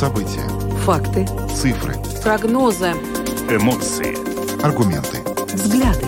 [0.00, 0.48] События.
[0.86, 1.26] Факты.
[1.54, 1.94] Цифры.
[2.22, 2.92] Прогнозы.
[3.50, 4.16] Эмоции.
[4.64, 5.18] Аргументы.
[5.52, 6.06] Взгляды.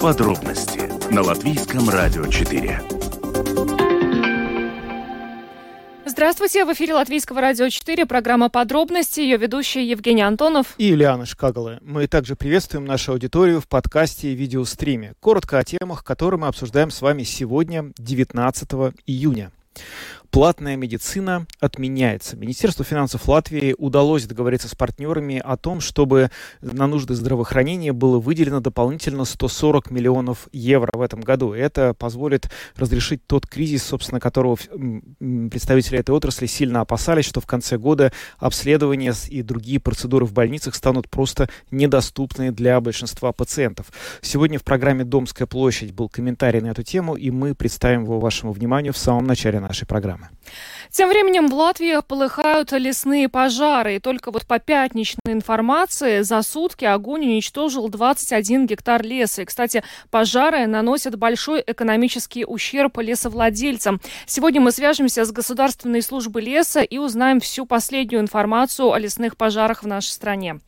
[0.00, 2.80] Подробности на Латвийском радио 4.
[6.06, 11.80] Здравствуйте, в эфире Латвийского радио 4, программа «Подробности», ее ведущий Евгений Антонов и Ильяна Шкагалы.
[11.82, 15.12] Мы также приветствуем нашу аудиторию в подкасте и видеостриме.
[15.20, 19.52] Коротко о темах, которые мы обсуждаем с вами сегодня, 19 июня.
[20.34, 22.36] Платная медицина отменяется.
[22.36, 26.28] Министерству финансов Латвии удалось договориться с партнерами о том, чтобы
[26.60, 31.52] на нужды здравоохранения было выделено дополнительно 140 миллионов евро в этом году.
[31.52, 34.58] Это позволит разрешить тот кризис, собственно, которого
[35.20, 40.74] представители этой отрасли сильно опасались, что в конце года обследования и другие процедуры в больницах
[40.74, 43.86] станут просто недоступны для большинства пациентов.
[44.20, 48.50] Сегодня в программе «Домская площадь» был комментарий на эту тему, и мы представим его вашему
[48.50, 50.38] вниманию в самом начале нашей программы программы.
[50.90, 53.96] Тем временем в Латвии полыхают лесные пожары.
[53.96, 59.42] И только вот по пятничной информации за сутки огонь уничтожил 21 гектар леса.
[59.42, 64.00] И, кстати, пожары наносят большой экономический ущерб лесовладельцам.
[64.26, 69.82] Сегодня мы свяжемся с Государственной службой леса и узнаем всю последнюю информацию о лесных пожарах
[69.82, 70.60] в нашей стране.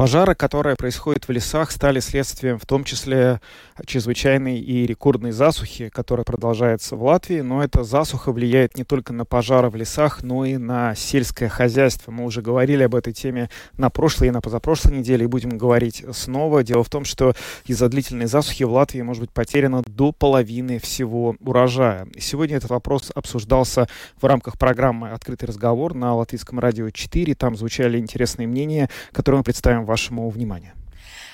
[0.00, 3.38] Пожары, которые происходят в лесах, стали следствием в том числе
[3.84, 7.40] чрезвычайной и рекордной засухи, которая продолжается в Латвии.
[7.40, 12.12] Но эта засуха влияет не только на пожары в лесах, но и на сельское хозяйство.
[12.12, 16.02] Мы уже говорили об этой теме на прошлой и на позапрошлой неделе и будем говорить
[16.12, 16.64] снова.
[16.64, 17.34] Дело в том, что
[17.66, 22.08] из-за длительной засухи в Латвии может быть потеряно до половины всего урожая.
[22.18, 23.86] Сегодня этот вопрос обсуждался
[24.18, 27.34] в рамках программы «Открытый разговор» на Латвийском радио 4.
[27.34, 30.79] Там звучали интересные мнения, которые мы представим вашему вниманию.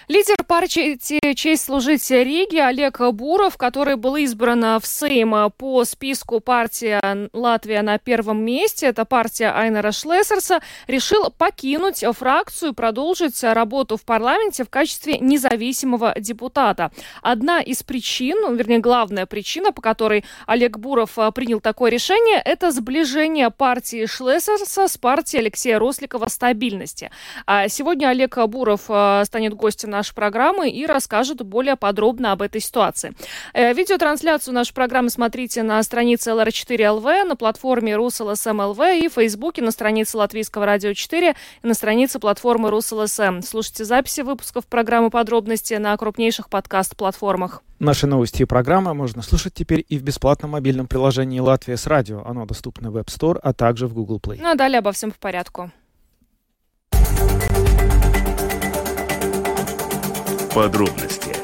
[0.08, 7.00] Лидер партии «Честь служить Риге» Олег Буров, который был избран в Сейм по списку партии
[7.36, 14.04] «Латвия» на первом месте, это партия Айнера Шлессерса, решил покинуть фракцию и продолжить работу в
[14.04, 16.92] парламенте в качестве независимого депутата.
[17.20, 22.70] Одна из причин, ну, вернее, главная причина, по которой Олег Буров принял такое решение, это
[22.70, 27.10] сближение партии Шлессерса с партией Алексея Росликова «Стабильности».
[27.44, 33.14] А сегодня Олег Буров станет гостем нашей программы и расскажет более подробно об этой ситуации.
[33.54, 39.70] Э, видеотрансляцию нашей программы смотрите на странице lr4.lv, на платформе rus.lsm.lv и в Фейсбуке на
[39.70, 43.40] странице Латвийского радио 4 и на странице платформы РусЛСМ.
[43.42, 47.62] Слушайте записи выпусков программы «Подробности» на крупнейших подкаст-платформах.
[47.78, 52.22] Наши новости и программы можно слушать теперь и в бесплатном мобильном приложении «Латвия с радио».
[52.24, 54.38] Оно доступно в App Store, а также в Google Play.
[54.40, 55.70] Ну а далее обо всем по порядку.
[60.56, 61.36] Подробности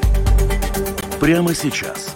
[1.21, 2.15] прямо сейчас.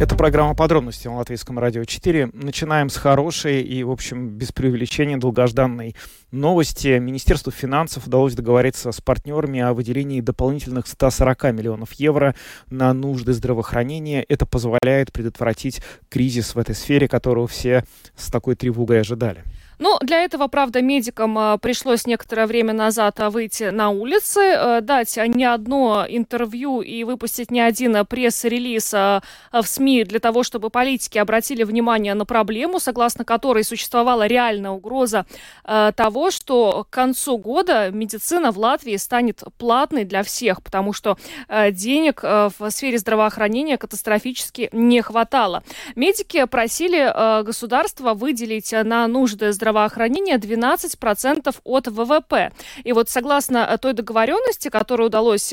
[0.00, 2.30] Это программа «Подробности» на Латвийском радио 4.
[2.32, 5.94] Начинаем с хорошей и, в общем, без преувеличения долгожданной
[6.32, 6.98] новости.
[6.98, 12.34] Министерству финансов удалось договориться с партнерами о выделении дополнительных 140 миллионов евро
[12.68, 14.24] на нужды здравоохранения.
[14.28, 17.84] Это позволяет предотвратить кризис в этой сфере, которого все
[18.16, 19.44] с такой тревогой ожидали.
[19.78, 24.80] Ну, для этого, правда, медикам э, пришлось некоторое время назад э, выйти на улицы, э,
[24.80, 29.22] дать не одно интервью и выпустить не один пресс-релиз в
[29.62, 35.26] СМИ для того, чтобы политики обратили внимание на проблему, согласно которой существовала реальная угроза
[35.64, 41.16] того, что к концу года медицина в Латвии станет платной для всех, потому что
[41.48, 45.62] денег в сфере здравоохранения катастрофически не хватало.
[45.94, 52.52] Медики просили государство выделить на нужды здравоохранения здравоохранения 12% от ВВП.
[52.84, 55.52] И вот согласно э, той договоренности, которой удалось,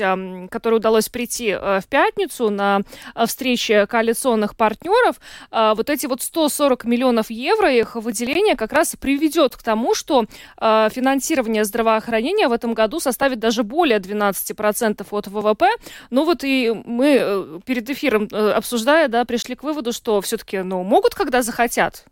[0.50, 2.82] которой удалось прийти э, в пятницу на
[3.14, 5.16] э, встрече коалиционных партнеров,
[5.50, 10.26] вот эти вот 140 миллионов евро, их выделение как раз приведет к тому, что
[10.58, 15.66] финансирование здравоохранения в этом году составит даже более 12% от ВВП.
[16.10, 21.14] Ну вот и мы перед эфиром обсуждая, да, пришли к выводу, что все-таки, ну, могут,
[21.14, 22.04] когда захотят.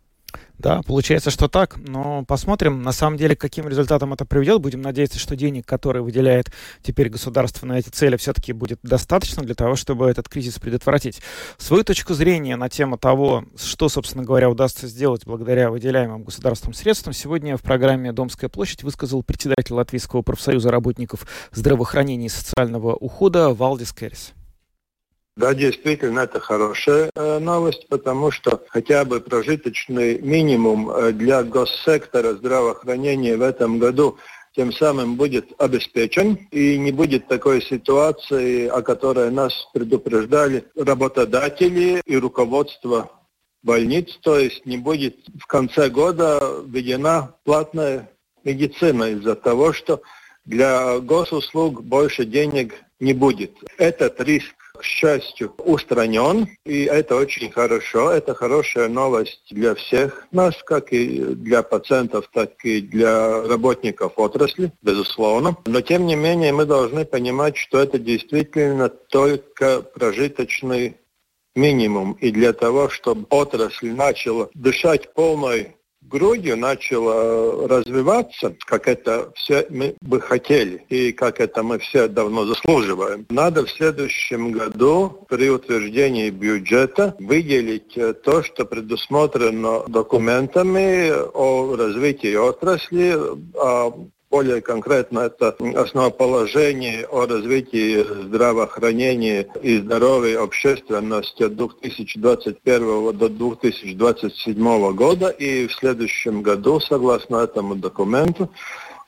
[0.63, 4.61] Да, получается, что так, но посмотрим, на самом деле, к каким результатам это приведет.
[4.61, 9.55] Будем надеяться, что денег, которые выделяет теперь государство на эти цели, все-таки будет достаточно для
[9.55, 11.21] того, чтобы этот кризис предотвратить.
[11.57, 17.13] Свою точку зрения на тему того, что, собственно говоря, удастся сделать благодаря выделяемым государством средствам,
[17.13, 23.91] сегодня в программе «Домская площадь» высказал председатель Латвийского профсоюза работников здравоохранения и социального ухода Валдис
[23.91, 24.33] Керрис.
[25.35, 32.33] Да, действительно, это хорошая э, новость, потому что хотя бы прожиточный минимум э, для госсектора
[32.33, 34.19] здравоохранения в этом году
[34.55, 42.17] тем самым будет обеспечен и не будет такой ситуации, о которой нас предупреждали работодатели и
[42.17, 43.09] руководство
[43.63, 48.11] больниц, то есть не будет в конце года введена платная
[48.43, 50.01] медицина из-за того, что
[50.45, 53.51] для госуслуг больше денег не будет.
[53.77, 58.11] Этот риск, к счастью, устранен, и это очень хорошо.
[58.11, 64.71] Это хорошая новость для всех нас, как и для пациентов, так и для работников отрасли,
[64.81, 65.55] безусловно.
[65.65, 70.97] Но, тем не менее, мы должны понимать, что это действительно только прожиточный
[71.55, 72.13] минимум.
[72.13, 75.75] И для того, чтобы отрасль начала дышать полной
[76.13, 82.45] грудью начала развиваться, как это все мы бы хотели и как это мы все давно
[82.45, 83.25] заслуживаем.
[83.29, 92.35] Надо в следующем году при утверждении бюджета выделить э, то, что предусмотрено документами о развитии
[92.35, 93.17] отрасли,
[93.55, 104.93] о более конкретно это основоположение о развитии здравоохранения и здоровья общественности от 2021 до 2027
[104.95, 105.29] года.
[105.29, 108.49] И в следующем году, согласно этому документу,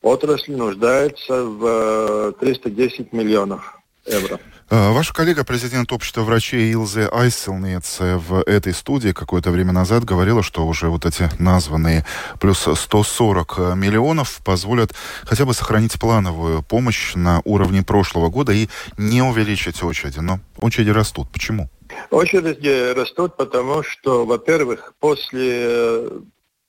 [0.04, 4.40] отрасль нуждается в 310 э, миллионов евро.
[4.68, 10.42] А, ваша коллега, президент общества врачей Илзе Айселнец в этой студии какое-то время назад говорила,
[10.42, 12.04] что уже вот эти названные
[12.40, 18.68] плюс 140 миллионов позволят хотя бы сохранить плановую помощь на уровне прошлого года и
[18.98, 20.20] не увеличить очереди.
[20.20, 21.30] Но очереди растут.
[21.32, 21.70] Почему?
[22.10, 26.10] Очереди растут, потому что, во-первых, после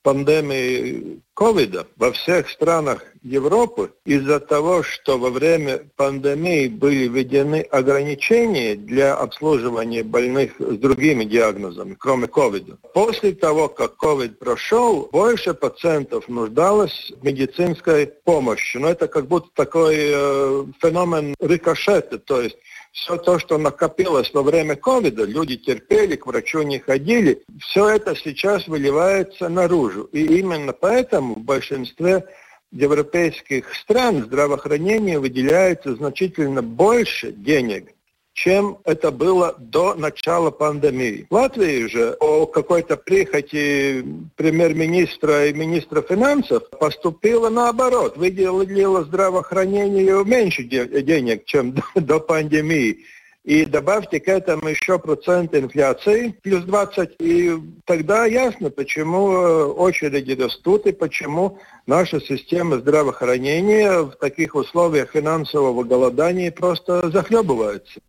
[0.07, 8.75] пандемии ковида во всех странах Европы из-за того, что во время пандемии были введены ограничения
[8.75, 12.77] для обслуживания больных с другими диагнозами, кроме ковида.
[12.93, 18.77] После того, как ковид прошел, больше пациентов нуждалось в медицинской помощи.
[18.77, 22.55] Но это как будто такой э, феномен рикошета, то есть
[22.97, 28.15] все то, что накопилось во время ковида, люди терпели, к врачу не ходили, все это
[28.15, 30.05] сейчас выливается наружу.
[30.11, 32.25] И именно поэтому в большинстве
[32.71, 37.93] европейских стран здравоохранению выделяется значительно больше денег,
[38.37, 41.25] чем это было до начала пандемии.
[41.27, 44.05] В Латвии же о какой-то прихоти
[44.35, 48.15] премьер-министра и министра финансов поступило наоборот.
[48.15, 52.99] Выделило здравоохранению меньше денег, чем до, до пандемии.
[53.43, 57.53] И добавьте к этому еще процент инфляции, плюс 20, и
[57.85, 61.57] тогда ясно, почему э, очереди растут и почему
[61.87, 68.01] наша система здравоохранения в таких условиях финансового голодания просто захлебывается.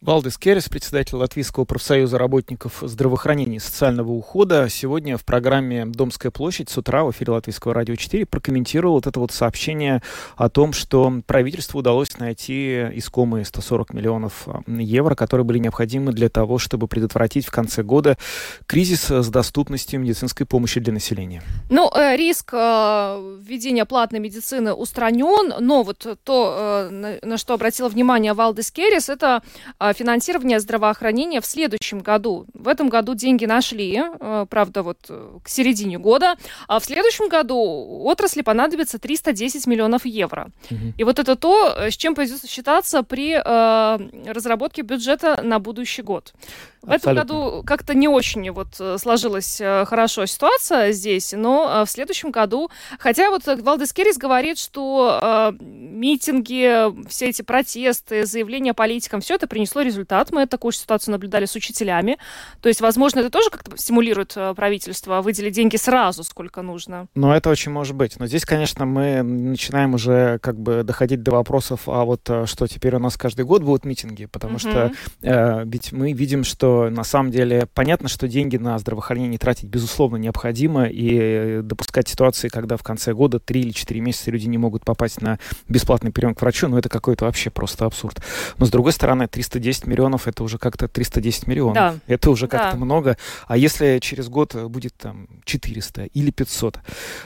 [0.00, 6.70] Валдис Керрис, председатель Латвийского профсоюза работников здравоохранения и социального ухода, сегодня в программе «Домская площадь»
[6.70, 10.02] с утра в эфире Латвийского радио 4 прокомментировал вот это вот сообщение
[10.36, 16.30] о том, что правительству удалось найти искомые 140 миллионов а, евро, которые были необходимы для
[16.30, 18.16] того, чтобы предотвратить в конце года
[18.64, 21.42] кризис с доступностью медицинской помощи для населения.
[21.68, 27.90] Ну, э, риск э, введения платной медицины устранен, но вот то, э, на что обратила
[27.90, 29.42] внимание Валдис Керрис, это
[29.92, 32.46] финансирования здравоохранения в следующем году.
[32.54, 36.36] В этом году деньги нашли, э, правда, вот э, к середине года,
[36.68, 37.56] а в следующем году
[38.04, 40.50] отрасли понадобится 310 миллионов евро.
[40.70, 40.94] Угу.
[40.98, 46.32] И вот это то, с чем придется считаться при э, разработке бюджета на будущий год.
[46.82, 52.30] В этом году как-то не очень вот э, сложилась хорошо ситуация здесь, но в следующем
[52.30, 59.34] году, хотя вот Валдес Керрис говорит, что э, митинги, все эти протесты, заявления политикам, все
[59.34, 60.30] это принесло результат.
[60.32, 62.18] Мы такую же ситуацию наблюдали с учителями.
[62.60, 67.06] То есть, возможно, это тоже как-то стимулирует э, правительство выделить деньги сразу, сколько нужно.
[67.14, 68.18] Ну, это очень может быть.
[68.18, 72.66] Но здесь, конечно, мы начинаем уже как бы доходить до вопросов, а вот э, что
[72.66, 74.58] теперь у нас каждый год будут митинги, потому mm-hmm.
[74.58, 79.64] что э, ведь мы видим, что на самом деле понятно, что деньги на здравоохранение тратить,
[79.64, 84.58] безусловно, необходимо, и допускать ситуации, когда в конце года 3 или 4 месяца люди не
[84.58, 88.22] могут попасть на бесплатный прием к врачу, ну, это какой-то вообще просто абсурд.
[88.58, 91.74] Но, с другой стороны, 310 310 миллионов это уже как-то 310 миллионов.
[91.74, 91.94] Да.
[92.06, 92.84] Это уже как-то да.
[92.84, 93.16] много.
[93.46, 96.78] А если через год будет там 400 или 500?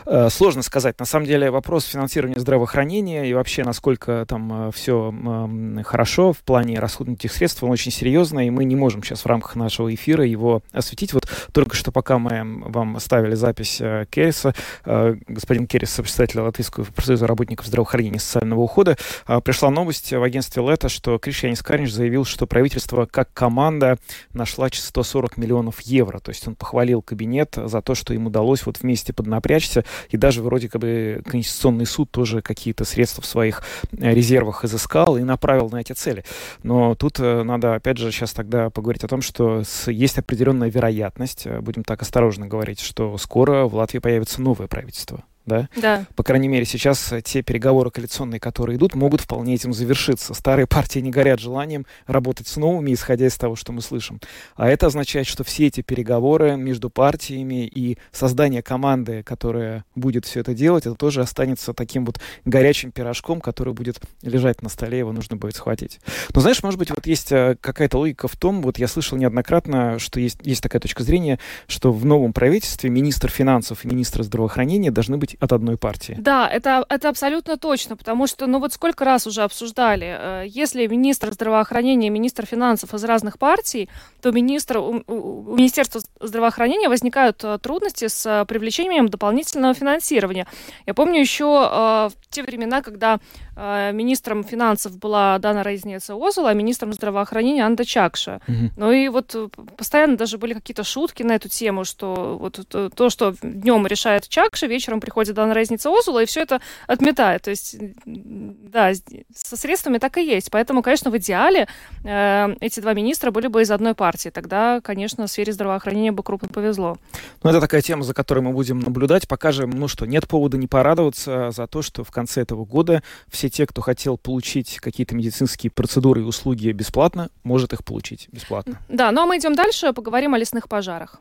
[0.06, 0.98] Э, сложно сказать.
[0.98, 6.38] На самом деле вопрос финансирования здравоохранения и вообще насколько там э, все э, хорошо в
[6.38, 10.24] плане расходных средств, он очень серьезный, и мы не можем сейчас в рамках нашего эфира
[10.24, 11.12] его осветить.
[11.12, 16.84] Вот только что пока мы вам ставили запись э, Керриса, э, господин Керрис, председатель Латвийского
[16.84, 21.92] профсоюза работников здравоохранения и социального ухода, э, пришла новость в агентстве Лето, что Кришьянис Карниш
[21.92, 23.98] заявил, что правительство как команда
[24.32, 26.20] нашла 140 миллионов евро.
[26.20, 29.84] То есть он похвалил кабинет за то, что им удалось вот вместе поднапрячься.
[30.10, 33.62] И даже вроде как бы Конституционный суд тоже какие-то средства в своих
[33.92, 36.24] резервах изыскал и направил на эти цели.
[36.62, 41.82] Но тут надо, опять же, сейчас тогда поговорить о том, что есть определенная вероятность, будем
[41.84, 45.68] так осторожно говорить, что скоро в Латвии появится новое правительство да?
[45.76, 46.06] Да.
[46.16, 50.34] По крайней мере, сейчас э, те переговоры коалиционные, которые идут, могут вполне этим завершиться.
[50.34, 54.20] Старые партии не горят желанием работать с новыми, исходя из того, что мы слышим.
[54.56, 60.40] А это означает, что все эти переговоры между партиями и создание команды, которая будет все
[60.40, 65.12] это делать, это тоже останется таким вот горячим пирожком, который будет лежать на столе, его
[65.12, 66.00] нужно будет схватить.
[66.34, 69.98] Но знаешь, может быть, вот есть э, какая-то логика в том, вот я слышал неоднократно,
[69.98, 74.90] что есть, есть такая точка зрения, что в новом правительстве министр финансов и министр здравоохранения
[74.90, 76.16] должны быть от одной партии.
[76.18, 80.86] Да, это, это абсолютно точно, потому что, ну вот сколько раз уже обсуждали, э, если
[80.86, 83.88] министр здравоохранения и министр финансов из разных партий,
[84.20, 90.46] то министр, у, у Министерства здравоохранения возникают э, трудности с э, привлечением дополнительного финансирования.
[90.86, 93.20] Я помню еще в те времена, когда
[93.56, 98.40] министром финансов была Дана Рейзнеца Озула, а министром здравоохранения Анда Чакша.
[98.48, 98.70] Угу.
[98.76, 99.36] Ну и вот
[99.76, 104.66] постоянно даже были какие-то шутки на эту тему, что вот то, что днем решает Чакша,
[104.66, 107.42] вечером приходит приходит данная разница Озула, и все это отметает.
[107.42, 108.92] То есть, да,
[109.34, 110.50] со средствами так и есть.
[110.50, 111.66] Поэтому, конечно, в идеале
[112.04, 114.28] э, эти два министра были бы из одной партии.
[114.28, 116.98] Тогда, конечно, в сфере здравоохранения бы крупно повезло.
[117.42, 119.26] Ну, это такая тема, за которой мы будем наблюдать.
[119.26, 123.48] Покажем, ну что, нет повода не порадоваться за то, что в конце этого года все
[123.48, 128.78] те, кто хотел получить какие-то медицинские процедуры и услуги бесплатно, может их получить бесплатно.
[128.88, 131.20] Да, ну а мы идем дальше, поговорим о лесных пожарах.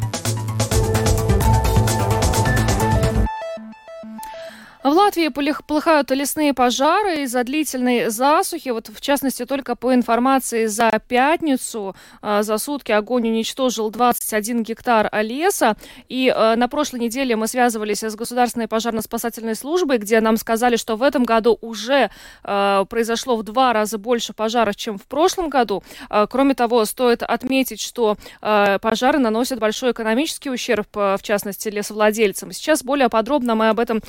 [4.83, 8.69] В Латвии полыхают лесные пожары из-за длительной засухи.
[8.69, 15.07] Вот, в частности, только по информации за пятницу э, за сутки огонь уничтожил 21 гектар
[15.21, 15.77] леса.
[16.09, 20.95] И э, на прошлой неделе мы связывались с Государственной пожарно-спасательной службой, где нам сказали, что
[20.95, 22.09] в этом году уже
[22.43, 25.83] э, произошло в два раза больше пожаров, чем в прошлом году.
[26.29, 32.51] Кроме того, стоит отметить, что пожары наносят большой экономический ущерб, в частности, лесовладельцам.
[32.51, 34.01] Сейчас более подробно мы об этом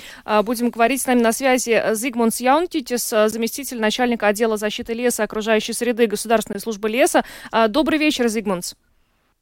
[0.42, 1.02] будем будем говорить.
[1.02, 6.60] С нами на связи Зигмунд Яунтитис, заместитель начальника отдела защиты леса и окружающей среды Государственной
[6.60, 7.24] службы леса.
[7.50, 8.74] А, добрый вечер, Зигмунд.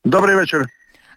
[0.05, 0.67] Добрый вечер.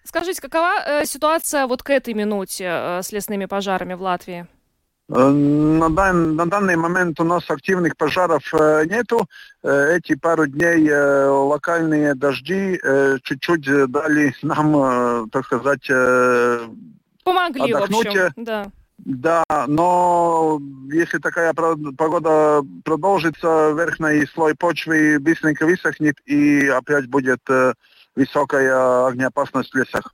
[0.03, 4.45] Скажите, какова э, ситуация вот к этой минуте э, с лесными пожарами в Латвии?
[5.07, 9.25] Э, на, дан, на данный момент у нас активных пожаров э, нету.
[9.63, 16.67] Э, эти пару дней э, локальные дожди э, чуть-чуть дали нам, э, так сказать, э,
[17.24, 18.05] Помогли, отдохнуть.
[18.05, 18.67] в общем, да.
[18.97, 27.73] Да, но если такая погода продолжится, верхний слой почвы быстренько высохнет и опять будет э,
[28.15, 30.13] высокая огнеопасность в лесах.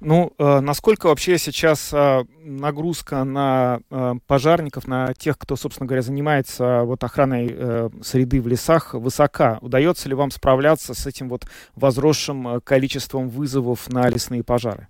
[0.00, 3.80] Ну, э, насколько вообще сейчас э, нагрузка на
[4.26, 9.58] пожарников, на тех, кто, собственно говоря, занимается вот охраной среды в лесах, высока?
[9.60, 14.88] Удается ли вам справляться с этим вот возросшим количеством вызовов на лесные пожары?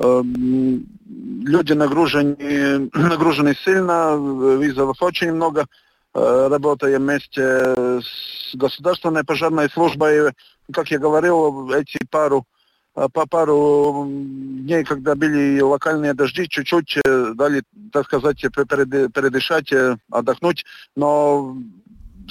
[0.00, 5.66] Люди нагружены, нагружены сильно, вызовов очень много.
[6.14, 10.32] Работаем вместе с государственной пожарной службой.
[10.72, 12.46] Как я говорил, эти пару
[12.94, 16.98] по пару дней, когда были локальные дожди, чуть-чуть
[17.34, 19.70] дали, так сказать, передышать,
[20.10, 20.64] отдохнуть.
[20.96, 21.56] Но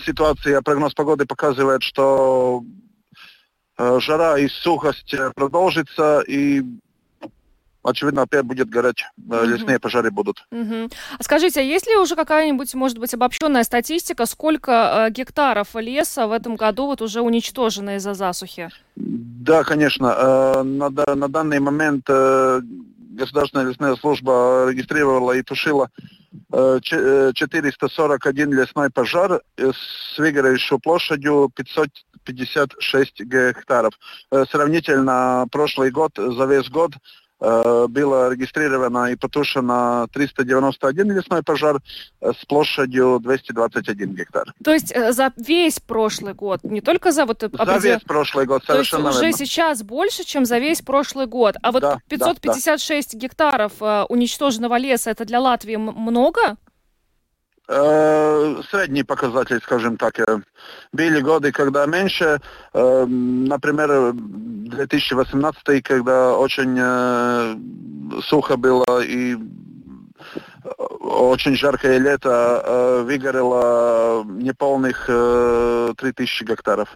[0.04, 2.64] ситуация, прогноз погоды показывает, что
[3.78, 6.64] жара и сухость продолжится, и
[7.90, 9.46] очевидно, опять будет гореть, mm-hmm.
[9.46, 10.46] лесные пожары будут.
[10.52, 10.92] Mm-hmm.
[11.22, 16.32] Скажите, а есть ли уже какая-нибудь, может быть, обобщенная статистика, сколько э, гектаров леса в
[16.32, 18.70] этом году вот уже уничтожено из-за засухи?
[18.96, 20.16] Да, конечно.
[20.18, 22.10] Э, на, на данный момент
[23.20, 25.90] Государственная лесная служба регистрировала и тушила
[26.52, 33.94] 441 э, лесной пожар с выгоревшей площадью 556 гектаров.
[34.52, 36.94] Сравнительно прошлый год, за весь год
[37.40, 41.82] было регистрировано и потушено 391 лесной пожар
[42.22, 44.54] э, с площадью 221 гектар.
[44.64, 47.42] То есть э, за весь прошлый год, не только за вот...
[47.42, 49.38] За весь прошлый год, совершенно То есть уже верно.
[49.38, 51.56] сейчас больше, чем за весь прошлый год.
[51.62, 53.20] А вот да, 556 да, да.
[53.20, 53.74] гектаров
[54.10, 56.58] уничтоженного леса, это для Латвии много?
[57.72, 60.20] Э, средний показатель, скажем так.
[60.20, 60.42] Э,
[60.92, 62.42] были годы, когда меньше.
[62.74, 66.76] Э, например, 2018, когда очень
[68.24, 69.38] сухо было и
[71.00, 76.90] очень жаркое лето, выгорело неполных 3000 гектаров.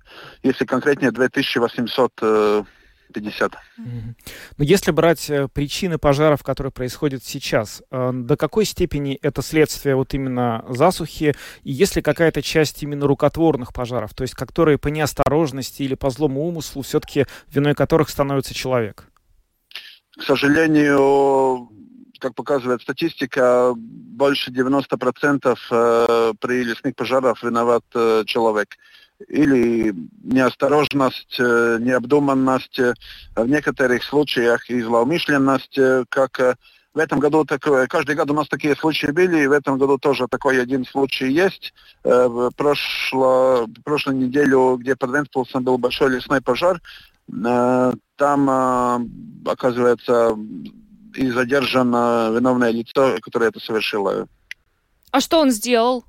[0.44, 2.66] Если конкретнее, 2800
[3.14, 3.54] 50.
[3.78, 9.96] Но если брать э, причины пожаров, которые происходят сейчас, э, до какой степени это следствие
[9.96, 14.90] вот именно засухи, и есть ли какая-то часть именно рукотворных пожаров, то есть которые по
[14.90, 19.06] неосторожности или по злому умыслу все-таки виной которых становится человек?
[20.18, 21.70] К сожалению,
[22.20, 27.84] как показывает статистика, больше 90% э, при лесных пожарах виноват
[28.26, 28.78] человек
[29.28, 32.94] или неосторожность, э, необдуманность, э,
[33.36, 36.58] в некоторых случаях и злоумышленность, э, как
[36.94, 39.98] в этом году такое, каждый год у нас такие случаи были, и в этом году
[39.98, 41.74] тоже такой один случай есть.
[42.04, 46.80] Прошло, прошлую неделю, где под Вентспилсом был большой лесной пожар,
[48.16, 49.10] там,
[49.44, 50.38] оказывается,
[51.16, 54.28] и задержано виновное лицо, которое это совершило.
[55.10, 56.06] А что он сделал?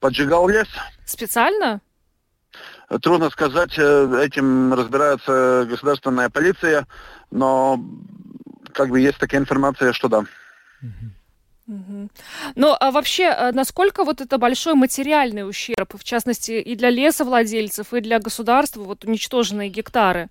[0.00, 0.68] Поджигал лес.
[1.04, 1.80] Специально?
[3.00, 6.86] Трудно сказать, э, этим разбирается государственная полиция,
[7.30, 7.82] но
[8.72, 10.24] как бы есть такая информация, что да.
[11.66, 17.94] Ну, а вообще, э, насколько вот это большой материальный ущерб, в частности, и для лесовладельцев,
[17.94, 20.28] и для государства, вот уничтоженные гектары?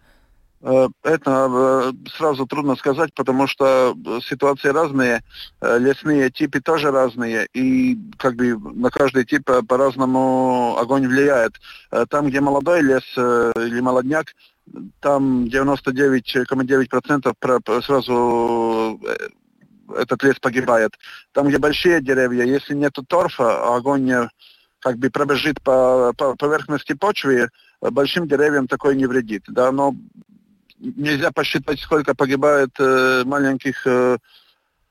[0.64, 5.24] Э, это э, сразу трудно сказать, потому что э, ситуации разные,
[5.62, 11.60] лесные типы тоже разные, и как бы на каждый тип по-разному огонь влияет.
[12.10, 14.36] Там, где молодой лес или молодняк,
[15.00, 19.00] там 99,9% сразу
[19.98, 20.92] этот лес погибает.
[21.34, 24.28] Там, где большие деревья, если нет торфа, огонь
[24.80, 27.50] как бы пробежит по, по поверхности почвы,
[27.82, 29.44] большим деревьям такой не вредит.
[29.48, 29.72] Да?
[29.72, 29.96] Но
[30.82, 34.18] нельзя посчитать, сколько погибает э, маленьких э,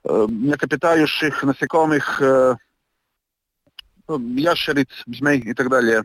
[0.04, 2.56] э, млекопитающих, насекомых, э,
[4.18, 6.04] ящериц, змей и так далее.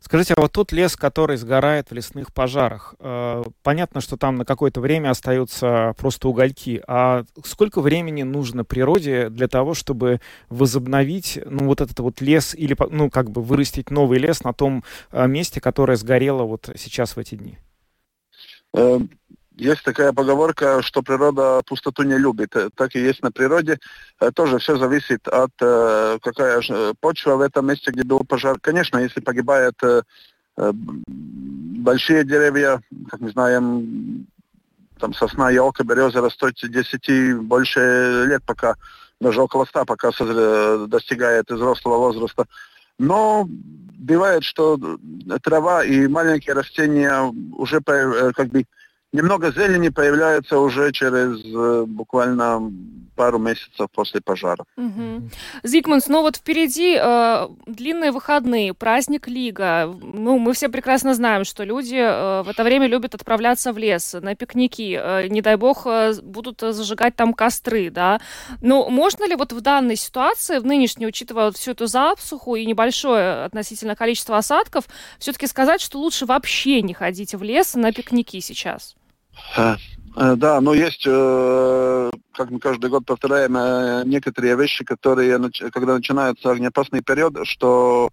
[0.00, 4.44] Скажите, а вот тот лес, который сгорает в лесных пожарах, э, понятно, что там на
[4.44, 6.82] какое-то время остаются просто угольки.
[6.86, 12.76] А сколько времени нужно природе для того, чтобы возобновить, ну, вот этот вот лес или,
[12.90, 17.18] ну, как бы вырастить новый лес на том э, месте, которое сгорело вот сейчас в
[17.18, 17.58] эти дни?
[18.74, 19.10] Эм,
[19.58, 22.54] есть такая поговорка, что природа пустоту не любит.
[22.54, 23.78] Э, так и есть на природе.
[24.20, 26.62] Э, тоже все зависит от э, какая
[27.00, 28.58] почва в этом месте, где был пожар.
[28.60, 29.76] Конечно, если погибают
[30.56, 34.26] большие деревья, как мы знаем,
[34.98, 38.74] там сосна, елка, береза растут 10 больше лет, пока
[39.20, 40.10] даже около 100, пока
[40.88, 42.46] достигает взрослого возраста.
[42.98, 44.78] Но бывает, что
[45.42, 47.22] трава и маленькие растения
[47.56, 48.64] уже как бы
[49.12, 52.70] немного зелени появляется уже через э, буквально
[53.18, 54.64] пару месяцев после пожара.
[54.76, 55.30] Угу.
[55.64, 59.92] Зигмунс, ну вот впереди э, длинные выходные, праздник Лига.
[60.02, 64.14] Ну, мы все прекрасно знаем, что люди э, в это время любят отправляться в лес
[64.22, 64.96] на пикники.
[65.02, 68.20] Э, не дай бог, э, будут зажигать там костры, да.
[68.62, 73.44] Но можно ли вот в данной ситуации, в нынешней, учитывая всю эту засуху и небольшое
[73.44, 74.84] относительно количество осадков,
[75.18, 78.94] все-таки сказать, что лучше вообще не ходить в лес на пикники сейчас?
[79.56, 79.76] Э,
[80.16, 85.38] э, да, но есть, э, как мы каждый год повторяем, некоторые вещи, которые,
[85.72, 88.10] когда начинается огнеопасный период, что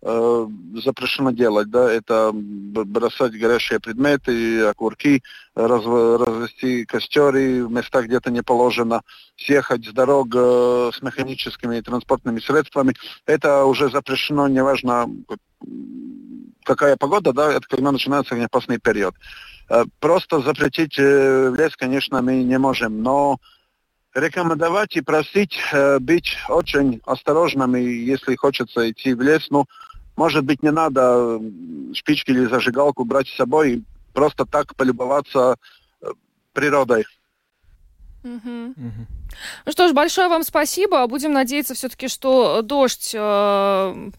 [0.00, 5.24] запрещено делать, да, это бросать горящие предметы, окурки,
[5.56, 9.02] раз, развести костеры в местах, где это не положено,
[9.36, 12.94] съехать с дорог с механическими транспортными средствами.
[13.26, 15.08] Это уже запрещено, неважно
[16.68, 19.14] какая погода, да, это когда начинается огнеопасный период.
[19.70, 23.38] Э, просто запретить э, в лес, конечно, мы не можем, но
[24.14, 29.46] рекомендовать и просить э, быть очень осторожными, если хочется идти в лес.
[29.50, 29.64] Ну,
[30.16, 31.40] может быть, не надо
[31.94, 35.56] спички или зажигалку брать с собой, просто так полюбоваться
[36.52, 37.04] природой.
[38.24, 38.74] Угу.
[38.76, 39.06] Угу.
[39.66, 41.06] Ну что ж, большое вам спасибо.
[41.06, 44.10] Будем надеяться все-таки, что дождь э,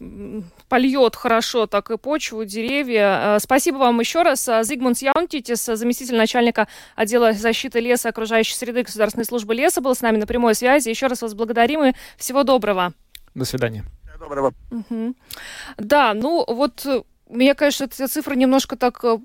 [0.68, 3.36] польет хорошо так и почву, деревья.
[3.36, 4.48] Э, спасибо вам еще раз.
[4.62, 10.00] Зигмунд Яунтитис, заместитель начальника отдела защиты леса и окружающей среды Государственной службы леса, был с
[10.00, 10.88] нами на прямой связи.
[10.88, 12.92] Еще раз вас благодарим и всего доброго.
[13.34, 13.84] До свидания.
[14.02, 14.54] Всего доброго.
[14.70, 15.14] Угу.
[15.78, 16.86] Да, ну вот
[17.30, 19.18] меня, конечно, эти цифры немножко так э,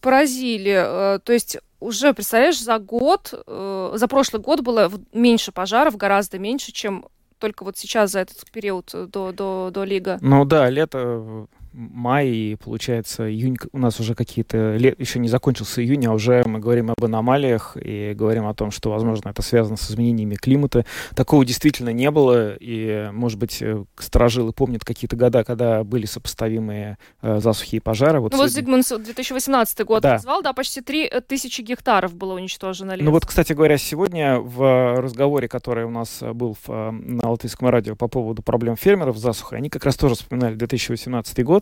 [0.00, 0.72] поразили.
[0.72, 6.38] Э, то есть уже, представляешь, за год, э, за прошлый год было меньше пожаров, гораздо
[6.38, 7.06] меньше, чем
[7.38, 10.18] только вот сейчас за этот период до, до, до Лига.
[10.20, 15.82] Ну да, лето май, и получается июнь у нас уже какие-то лет, еще не закончился
[15.82, 19.76] июнь, а уже мы говорим об аномалиях и говорим о том, что, возможно, это связано
[19.76, 20.84] с изменениями климата.
[21.14, 26.98] Такого действительно не было, и, может быть, э, сторожилы помнят какие-то года, когда были сопоставимые
[27.22, 28.20] э, засухи и пожары.
[28.20, 30.14] Вот, ну, вот Зигмунд 2018 год да.
[30.14, 33.04] назвал, да, почти 3 тысячи гектаров было уничтожено леса.
[33.04, 37.96] Ну вот, кстати говоря, сегодня в разговоре, который у нас был в, на Латвийском радио
[37.96, 41.59] по поводу проблем фермеров с засухой, они как раз тоже вспоминали 2018 год,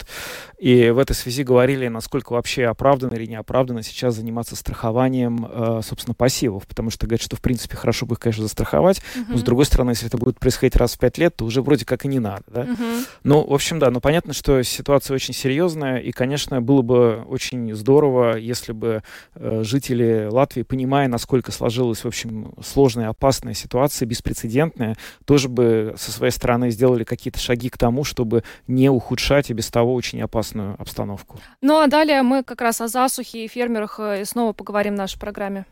[0.58, 5.80] и в этой связи говорили, насколько вообще оправданно или не оправданно сейчас заниматься страхованием, э,
[5.84, 9.26] собственно, пассивов, потому что говорят, что, в принципе, хорошо бы их, конечно, застраховать, uh-huh.
[9.28, 11.84] но, с другой стороны, если это будет происходить раз в пять лет, то уже вроде
[11.84, 12.62] как и не надо, да?
[12.64, 13.06] Uh-huh.
[13.22, 17.74] Ну, в общем, да, но понятно, что ситуация очень серьезная, и, конечно, было бы очень
[17.74, 19.02] здорово, если бы
[19.34, 26.10] э, жители Латвии, понимая, насколько сложилась, в общем, сложная, опасная ситуация, беспрецедентная, тоже бы со
[26.10, 30.76] своей стороны сделали какие-то шаги к тому, чтобы не ухудшать и без того очень опасную
[30.78, 31.38] обстановку.
[31.60, 35.18] Ну а далее мы как раз о засухе и фермерах э, снова поговорим в нашей
[35.18, 35.66] программе.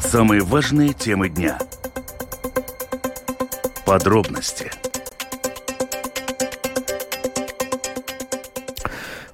[0.00, 1.58] Самые важные темы дня.
[3.86, 4.70] Подробности–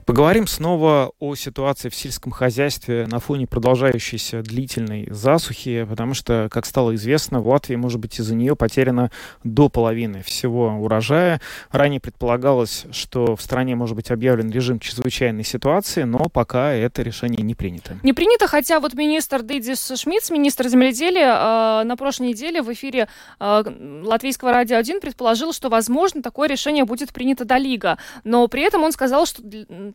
[0.09, 6.64] Поговорим снова о ситуации в сельском хозяйстве на фоне продолжающейся длительной засухи, потому что, как
[6.64, 9.11] стало известно, в Латвии, может быть, из-за нее потеряно
[9.44, 11.42] до половины всего урожая.
[11.73, 17.42] Ранее предполагалось, что в стране может быть объявлен режим чрезвычайной ситуации, но пока это решение
[17.42, 17.99] не принято.
[18.03, 23.09] Не принято, хотя вот министр Дидис Шмидц, министр земледелия, э, на прошлой неделе в эфире
[23.40, 23.64] э,
[24.05, 27.99] Латвийского радио 1 предположил, что, возможно, такое решение будет принято до Лига.
[28.25, 29.42] Но при этом он сказал, что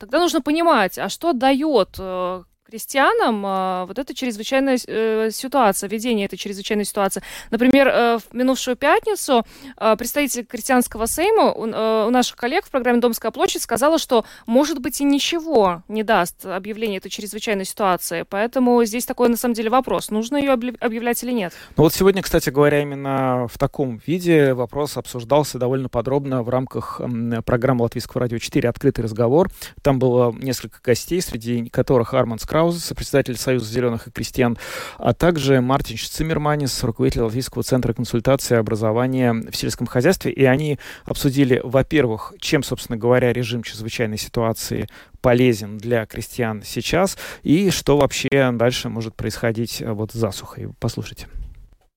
[0.04, 6.26] тогда нужно понимать, а что дает э, крестьянам а, вот эта чрезвычайная э, ситуация, введение
[6.26, 7.22] этой чрезвычайной ситуации.
[7.52, 9.46] Например, э, в минувшую пятницу
[9.78, 14.26] э, представитель крестьянского сейма у, э, у наших коллег в программе «Домская площадь» сказала, что,
[14.46, 18.26] может быть, и ничего не даст объявление этой чрезвычайной ситуации.
[18.30, 21.54] Поэтому здесь такой, на самом деле, вопрос, нужно ее объявлять или нет.
[21.76, 27.02] Ну вот сегодня, кстати говоря, именно в таком виде вопрос обсуждался довольно подробно в рамках
[27.46, 29.50] программы Латвийского радио 4 «Открытый разговор».
[29.82, 34.60] Там было несколько гостей, среди которых Арман Краузес, председатель Союза зеленых и крестьян,
[35.00, 40.32] а также Мартин Циммерманис, руководитель Латвийского центра консультации и образования в сельском хозяйстве.
[40.32, 44.88] И они обсудили, во-первых, чем, собственно говоря, режим чрезвычайной ситуации
[45.20, 50.70] полезен для крестьян сейчас и что вообще дальше может происходить вот с засухой.
[50.80, 51.28] Послушайте.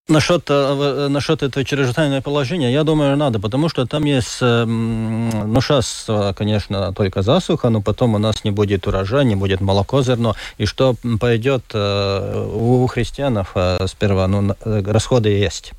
[0.08, 6.04] Насчет, э, насчет этого чрезвычайного положения, я думаю, надо, потому что там есть, ну, сейчас,
[6.06, 10.36] э, конечно, только засуха, но потом у нас не будет урожая, не будет молоко зерно,
[10.58, 15.72] и что пойдет э, у христианов сперва, ну, расходы есть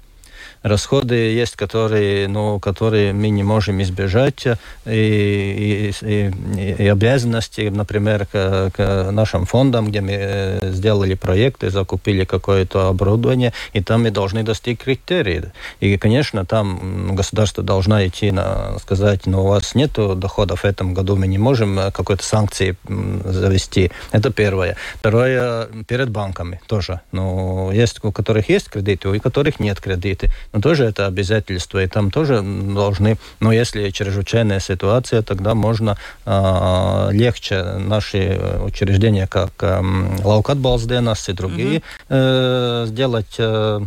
[0.64, 4.46] расходы есть, которые, ну, которые мы не можем избежать,
[4.86, 11.70] и, и, и, и обязанности, например, к, к нашим фондам, где мы э, сделали проекты,
[11.70, 15.42] закупили какое-то оборудование, и там мы должны достичь критерий.
[15.80, 20.94] И, конечно, там государство должно идти на сказать, ну, у вас нет доходов в этом
[20.94, 22.78] году, мы не можем э, какой-то санкции
[23.26, 23.92] завести.
[24.12, 24.76] Это первое.
[24.96, 27.02] Второе, перед банками тоже.
[27.12, 31.88] Ну, есть у которых есть кредиты, у которых нет кредиты но тоже это обязательство, и
[31.88, 39.82] там тоже должны, но если чрезвычайная ситуация, тогда можно э, легче наши учреждения, как э,
[40.24, 43.82] Лаукат Балсденас и другие, э, сделать э,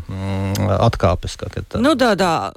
[0.68, 1.78] откапы, как это.
[1.78, 2.52] Ну да, да.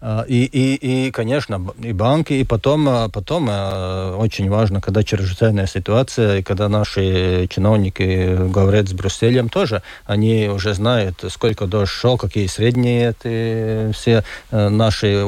[0.00, 5.02] А, и, и, и, конечно, и банки, и потом, а, потом а, очень важно, когда
[5.02, 11.92] чрезвычайная ситуация, и когда наши чиновники говорят с Брюсселем тоже, они уже знают, сколько дождь
[11.92, 15.24] шел, какие средние это все наши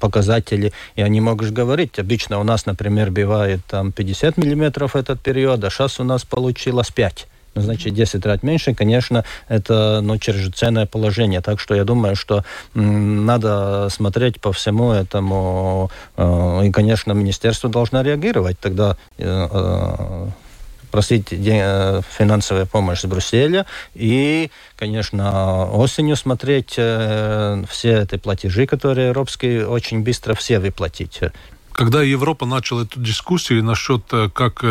[0.00, 1.98] показатели, и они могут говорить.
[1.98, 6.90] Обычно у нас, например, бывает там 50 миллиметров этот период, а сейчас у нас получилось
[6.90, 11.40] 5 ну, значит, 10 раз меньше, конечно, это ну, чрезвычайное положение.
[11.40, 15.90] Так что я думаю, что надо смотреть по всему этому.
[16.16, 18.58] Э, и, конечно, министерство должно реагировать.
[18.58, 20.26] Тогда э, э,
[20.90, 30.02] просить финансовую помощь с Брюсселя и, конечно, осенью смотреть все эти платежи, которые европейские, очень
[30.02, 31.20] быстро все выплатить.
[31.72, 34.02] Когда Европа начала эту дискуссию насчет,
[34.34, 34.62] как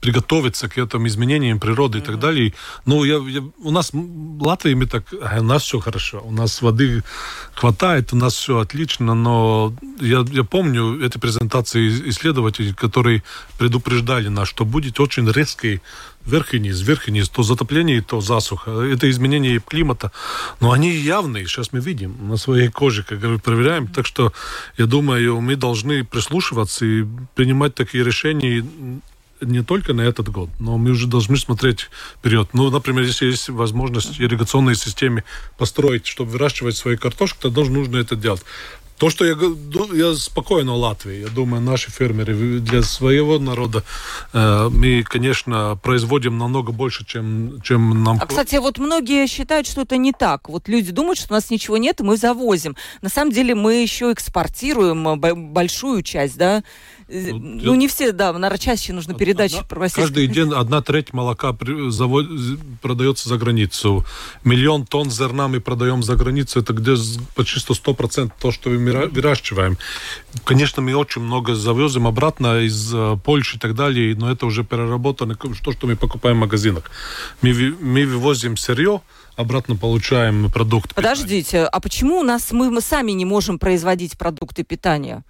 [0.00, 2.02] приготовиться к этим изменениям природы mm-hmm.
[2.02, 2.54] и так далее.
[2.86, 6.62] Ну, я, я, у нас в Латвии мы так, у нас все хорошо, у нас
[6.62, 7.02] воды
[7.54, 13.22] хватает, у нас все отлично, но я, я помню эти презентации исследователей, которые
[13.58, 15.80] предупреждали нас, что будет очень резкий
[16.24, 18.70] вверх и низ, вверх и низ, то затопление, то засуха.
[18.70, 20.12] Это изменение климата.
[20.60, 23.86] Но они явные, сейчас мы видим на своей коже, как говорю, проверяем.
[23.88, 24.32] Так что,
[24.76, 28.64] я думаю, мы должны прислушиваться и принимать такие решения
[29.40, 32.48] не только на этот год, но мы уже должны смотреть вперед.
[32.52, 35.24] Ну, например, если есть возможность ирригационной системе
[35.56, 38.42] построить, чтобы выращивать свою картошку, то должно нужно это делать.
[38.98, 39.36] То, что я,
[39.94, 41.20] я спокойно Латвии.
[41.20, 43.84] Я думаю, наши фермеры для своего народа
[44.32, 48.18] э, мы, конечно, производим намного больше, чем, чем нам...
[48.20, 50.48] А, кстати, вот многие считают, что это не так.
[50.48, 52.74] Вот люди думают, что у нас ничего нет, и мы завозим.
[53.00, 56.64] На самом деле мы еще экспортируем э, большую часть, да?
[57.08, 59.94] Э, ну, ну не все, да, наверное, чаще нужно передачи одна, проводить.
[59.94, 61.56] Каждый день одна треть молока
[61.88, 62.26] завод,
[62.82, 64.04] продается за границу.
[64.44, 66.60] Миллион тонн зерна мы продаем за границу.
[66.60, 66.94] Это где
[67.34, 69.78] почти 100% то, что мы выращиваем.
[70.44, 74.64] Конечно, мы очень много завозим обратно из э, Польши и так далее, но это уже
[74.64, 76.90] переработано, то, что мы покупаем в магазинах.
[77.42, 79.00] Мы, мы вывозим сырье,
[79.36, 80.94] обратно получаем продукт.
[80.94, 85.24] Подождите, а почему у нас мы, мы сами не можем производить продукты питания?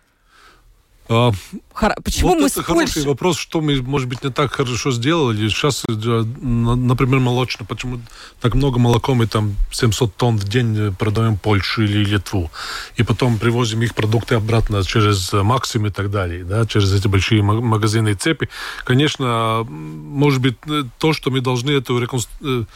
[1.11, 1.33] А,
[1.73, 1.95] Хор...
[2.05, 5.49] Почему вот мы это хороший вопрос, что мы, может быть, не так хорошо сделали.
[5.49, 8.01] Сейчас, э, например, молочно, почему
[8.41, 12.51] так много молока мы там 700 тонн в день э, продаем Польшу или Литву,
[12.97, 17.43] и потом привозим их продукты обратно через Максим и так далее, да, через эти большие
[17.43, 18.51] магазины и цепи.
[18.85, 22.67] Конечно, может быть, э, то, что мы должны эту реконстру...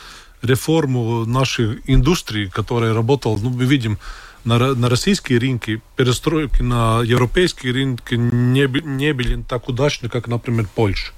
[0.43, 3.99] реформу нашей индустрии, которая работала, ну, мы видим,
[4.45, 10.67] на, на российские рынки перестройки на европейские рынки не, не были так удачны, как, например,
[10.75, 11.13] Польша.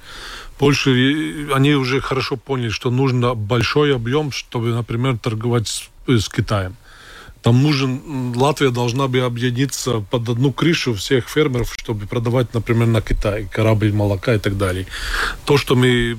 [0.58, 6.76] Польша, они уже хорошо поняли, что нужно большой объем, чтобы, например, торговать с, с Китаем.
[7.42, 13.02] Там нужен, Латвия должна бы объединиться под одну крышу всех фермеров, чтобы продавать, например, на
[13.02, 14.86] Китай корабль молока и так далее.
[15.44, 16.16] То, что мы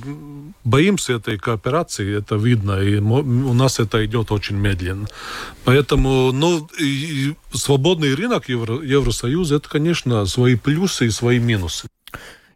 [0.66, 5.06] боимся этой кооперации, это видно, и у нас это идет очень медленно.
[5.64, 11.88] Поэтому, ну, и свободный рынок Евро, Евросоюза, это, конечно, свои плюсы и свои минусы.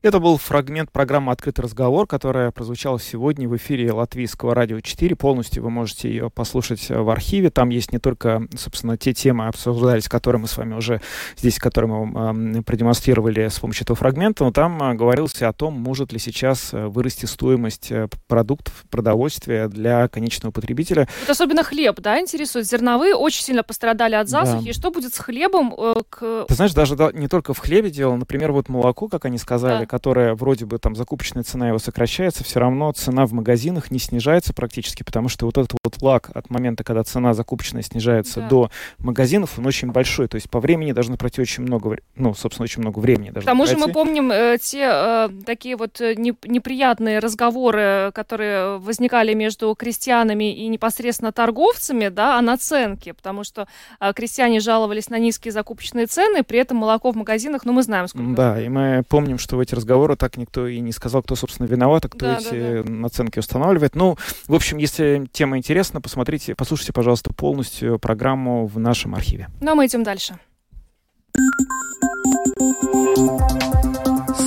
[0.02, 5.14] Это был фрагмент программы «Открытый разговор», которая прозвучала сегодня в эфире Латвийского радио 4.
[5.14, 7.50] Полностью вы можете ее послушать в архиве.
[7.50, 11.02] Там есть не только, собственно, те темы обсуждались, которые мы с вами уже
[11.36, 15.52] здесь, которые мы вам э, продемонстрировали с помощью этого фрагмента, но там э, говорилось о
[15.52, 21.08] том, может ли сейчас э, вырасти стоимость э, продуктов, продовольствия для конечного потребителя.
[21.20, 22.66] Вот особенно хлеб, да, интересует.
[22.66, 24.64] Зерновые очень сильно пострадали от засухи.
[24.64, 24.70] Да.
[24.70, 25.74] И что будет с хлебом?
[25.76, 26.46] Э, к...
[26.48, 28.16] Ты знаешь, даже да, не только в хлебе дело.
[28.16, 32.44] Например, вот молоко, как они сказали, да которая вроде бы там закупочная цена его сокращается,
[32.44, 36.48] все равно цена в магазинах не снижается практически, потому что вот этот вот лаг от
[36.48, 38.48] момента, когда цена закупочная снижается да.
[38.48, 40.28] до магазинов, он очень большой.
[40.28, 43.30] То есть по времени должно пройти очень много, ну, собственно, очень много времени.
[43.30, 48.78] К тому же мы помним э, те э, такие вот э, не, неприятные разговоры, которые
[48.78, 53.66] возникали между крестьянами и непосредственно торговцами, да, о наценке, потому что
[53.98, 58.06] э, крестьяне жаловались на низкие закупочные цены, при этом молоко в магазинах, ну, мы знаем,
[58.06, 58.30] сколько.
[58.36, 61.66] Да, и мы помним, что в эти разговора так никто и не сказал, кто, собственно,
[61.66, 62.90] виноват, а кто да, эти да, да.
[62.90, 63.96] наценки устанавливает.
[63.96, 64.16] Ну,
[64.46, 69.48] в общем, если тема интересна, посмотрите, послушайте, пожалуйста, полностью программу в нашем архиве.
[69.60, 70.38] Ну, а мы идем дальше.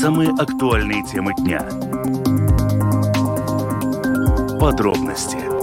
[0.02, 1.62] Самые актуальные темы дня.
[4.60, 5.63] Подробности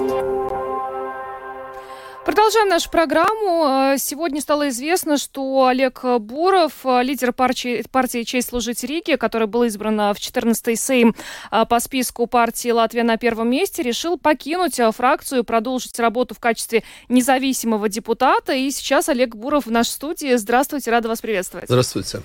[2.24, 3.94] Продолжаем нашу программу.
[3.94, 9.46] Э, сегодня стало известно, что Олег Буров, э, лидер партии, партии «Честь служить Риге», который
[9.46, 11.14] был избран в 14-й Сейм
[11.50, 16.82] э, по списку партии «Латвия на первом месте», решил покинуть фракцию продолжить работу в качестве
[17.08, 18.52] независимого депутата.
[18.52, 20.36] И сейчас Олег Буров в нашей студии.
[20.36, 21.68] Здравствуйте, рада вас приветствовать.
[21.68, 22.20] Здравствуйте.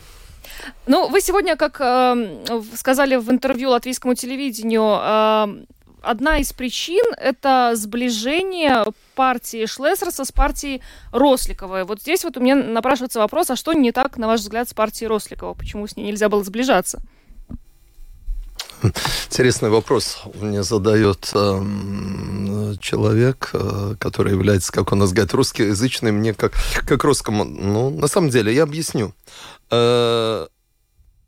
[0.88, 5.66] Ну, вы сегодня, как э, сказали в интервью латвийскому телевидению, э,
[6.06, 11.84] одна из причин– это сближение партии Шлессерса с партией Росликова.
[11.86, 14.74] Вот здесь вот у меня напрашивается вопрос, а что не так, на ваш взгляд, с
[14.74, 15.54] партией Росликова?
[15.54, 17.02] Почему с ней нельзя было сближаться?
[19.30, 26.34] Интересный вопрос мне задает э, человек, э, который является, как у нас говорят, русскоязычный, мне
[26.34, 26.54] как,
[26.86, 27.46] как русскому.
[27.46, 29.14] Ну, на самом деле, я объясню.
[29.72, 30.48] Э,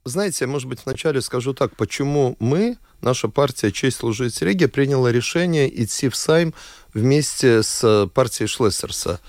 [0.07, 5.67] знаете, может быть, вначале скажу так, почему мы наша партия «Честь служить Риге» приняла решение
[5.83, 6.53] идти в Сайм
[6.93, 9.19] вместе с партией Шлессерса.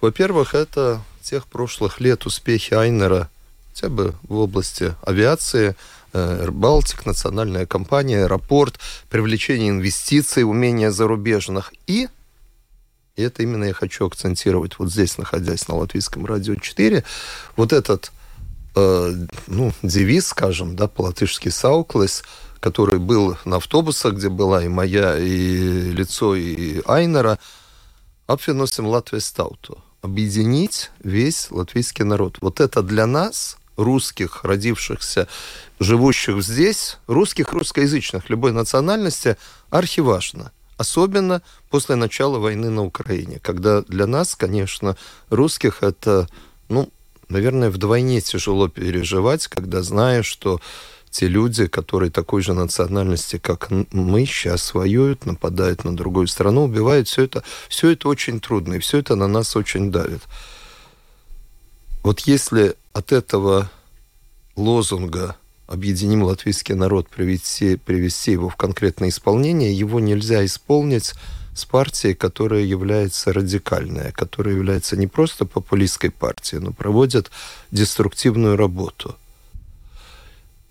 [0.00, 3.30] Во-первых, это тех прошлых лет успехи Айнера,
[3.72, 5.76] хотя бы в области авиации,
[6.12, 8.78] э, Балтик, национальная компания, аэропорт,
[9.10, 11.72] привлечение инвестиций, умения зарубежных.
[11.86, 12.08] И,
[13.16, 17.04] и это именно я хочу акцентировать вот здесь, находясь на Латвийском радио 4,
[17.56, 18.12] вот этот
[18.74, 22.22] э, ну, девиз, скажем, да, по-латышски «сауклес»,
[22.60, 27.38] который был на автобусах, где была и моя, и лицо, и Айнера,
[28.26, 32.36] «Апфиносим Латвия Стауту» объединить весь латвийский народ.
[32.42, 35.28] Вот это для нас, русских, родившихся,
[35.80, 39.38] живущих здесь, русских, русскоязычных, любой национальности,
[39.70, 40.52] архиважно.
[40.76, 44.96] Особенно после начала войны на Украине, когда для нас, конечно,
[45.30, 46.28] русских это,
[47.28, 50.60] наверное, вдвойне тяжело переживать, когда знаешь, что
[51.10, 57.06] те люди, которые такой же национальности, как мы, сейчас воюют, нападают на другую страну, убивают,
[57.06, 60.22] все это, все это очень трудно, и все это на нас очень давит.
[62.02, 63.70] Вот если от этого
[64.56, 71.14] лозунга «Объединим латвийский народ», привести, привести его в конкретное исполнение, его нельзя исполнить
[71.54, 77.30] с партией, которая является радикальной, которая является не просто популистской партией, но проводит
[77.70, 79.16] деструктивную работу–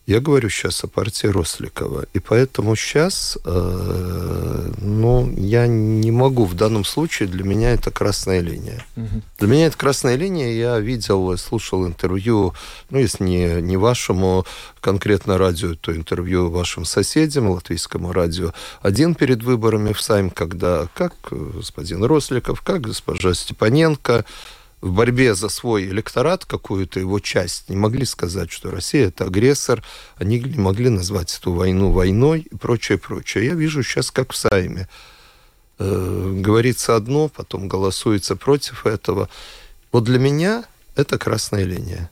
[0.05, 2.05] я говорю сейчас о партии Росликова.
[2.13, 8.41] И поэтому сейчас, э, ну, я не могу в данном случае, для меня это красная
[8.41, 8.85] линия.
[8.97, 9.21] Угу.
[9.39, 10.51] Для меня это красная линия.
[10.51, 12.53] Я видел, слушал интервью,
[12.89, 14.45] ну, если не, не вашему
[14.81, 21.13] конкретно радио, то интервью вашим соседям, латвийскому радио, один перед выборами в Сайм, когда как
[21.31, 24.25] господин Росликов, как госпожа Степаненко,
[24.83, 29.81] в борьбе за свой электорат, какую-то его часть, не могли сказать, что Россия это агрессор,
[30.17, 33.45] они не могли назвать эту войну войной и прочее, прочее.
[33.45, 34.89] Я вижу сейчас, как в Сайме.
[35.79, 39.29] Э, говорится одно, потом голосуется против этого.
[39.93, 40.65] Вот для меня
[40.97, 42.11] это красная линия.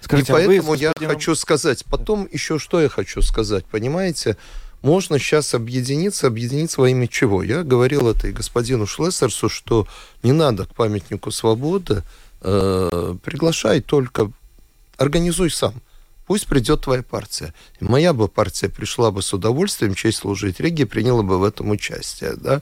[0.00, 4.38] Скажите, и поэтому а вы, я хочу сказать, потом еще что я хочу сказать, понимаете?
[4.82, 7.42] Можно сейчас объединиться, объединиться во имя чего?
[7.42, 9.86] Я говорил это и господину Шлессерсу, что
[10.22, 12.02] не надо к памятнику свободы
[12.40, 14.30] э, приглашай только,
[14.96, 15.74] организуй сам.
[16.26, 17.52] Пусть придет твоя партия.
[17.80, 21.70] И моя бы партия пришла бы с удовольствием, честь служить Риге, приняла бы в этом
[21.70, 22.34] участие.
[22.36, 22.60] Да?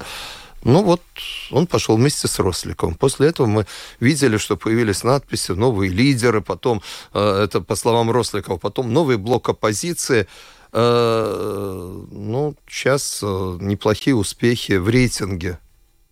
[0.62, 1.02] Ну вот,
[1.50, 2.94] он пошел вместе с Росликом.
[2.94, 3.66] После этого мы
[3.98, 6.82] видели, что появились надписи «Новые лидеры», потом,
[7.14, 10.26] э, это по словам Росликова, потом «Новый блок оппозиции».
[10.72, 15.58] Э, ну, сейчас э, неплохие успехи в рейтинге.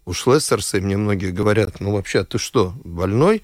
[0.04, 3.42] У Шлессерса, и мне многие говорят, ну, вообще, ты что, больной?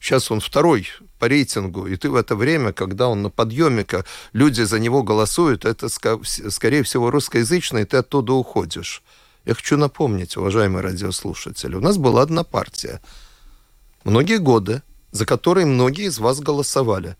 [0.00, 3.86] Сейчас он второй по рейтингу, и ты в это время, когда он на подъеме,
[4.32, 9.02] люди за него голосуют, это, скорее всего, русскоязычный, и ты оттуда уходишь.
[9.44, 13.02] Я хочу напомнить, уважаемые радиослушатели, у нас была одна партия.
[14.04, 14.82] Многие годы,
[15.12, 17.16] за которые многие из вас голосовали.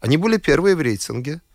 [0.00, 1.42] Они были первые в рейтинге–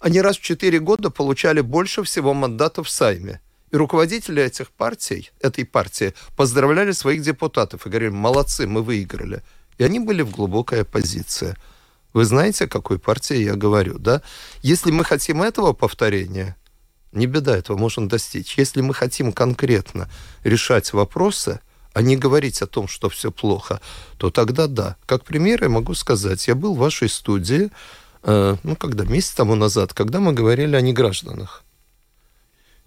[0.00, 3.40] они раз в четыре года получали больше всего мандатов в Сайме.
[3.70, 9.42] И руководители этих партий, этой партии, поздравляли своих депутатов и говорили, молодцы, мы выиграли.
[9.76, 11.56] И они были в глубокой оппозиции.
[12.14, 14.22] Вы знаете, о какой партии я говорю, да?
[14.62, 16.56] Если мы хотим этого повторения,
[17.12, 18.56] не беда, этого можно достичь.
[18.56, 20.08] Если мы хотим конкретно
[20.44, 21.60] решать вопросы,
[21.92, 23.80] а не говорить о том, что все плохо,
[24.16, 24.96] то тогда да.
[25.06, 27.70] Как пример я могу сказать, я был в вашей студии,
[28.28, 31.64] ну, когда, месяц тому назад, когда мы говорили о негражданах.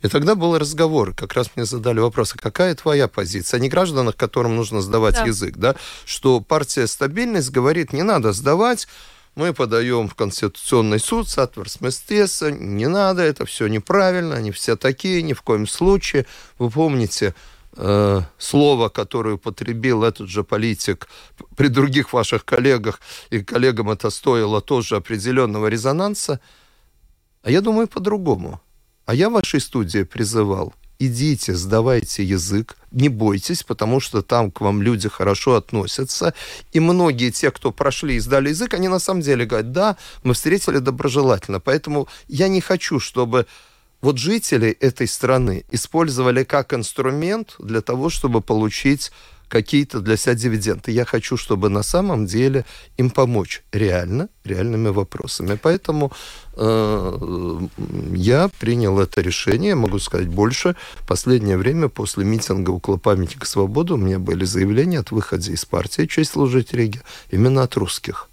[0.03, 3.59] И тогда был разговор, как раз мне задали вопрос, а какая твоя позиция?
[3.59, 5.25] О негражданах, которым нужно сдавать да.
[5.25, 5.75] язык, да?
[6.05, 8.87] Что партия «Стабильность» говорит, не надо сдавать,
[9.35, 15.33] мы подаем в Конституционный суд, Сатверсместеса, не надо, это все неправильно, они все такие, ни
[15.33, 16.25] в коем случае.
[16.57, 17.33] Вы помните,
[17.77, 21.07] э, слово, которое употребил этот же политик
[21.55, 26.39] при других ваших коллегах, и коллегам это стоило тоже определенного резонанса.
[27.43, 28.61] А я думаю по-другому.
[29.05, 34.61] А я в вашей студии призывал, идите, сдавайте язык, не бойтесь, потому что там к
[34.61, 36.33] вам люди хорошо относятся.
[36.71, 40.33] И многие те, кто прошли и сдали язык, они на самом деле говорят, да, мы
[40.33, 41.59] встретили доброжелательно.
[41.59, 43.47] Поэтому я не хочу, чтобы
[44.01, 49.11] вот жители этой страны использовали как инструмент для того, чтобы получить
[49.51, 50.91] какие-то для себя дивиденды.
[50.91, 52.65] Я хочу, чтобы на самом деле
[52.97, 55.59] им помочь реально, реальными вопросами.
[55.61, 56.13] Поэтому
[56.55, 57.59] э,
[58.13, 60.75] я принял это решение, могу сказать больше.
[60.95, 65.65] В последнее время после митинга около памятника свободы у меня были заявления от выхода из
[65.65, 68.29] партии «Честь служить Риге» именно от русских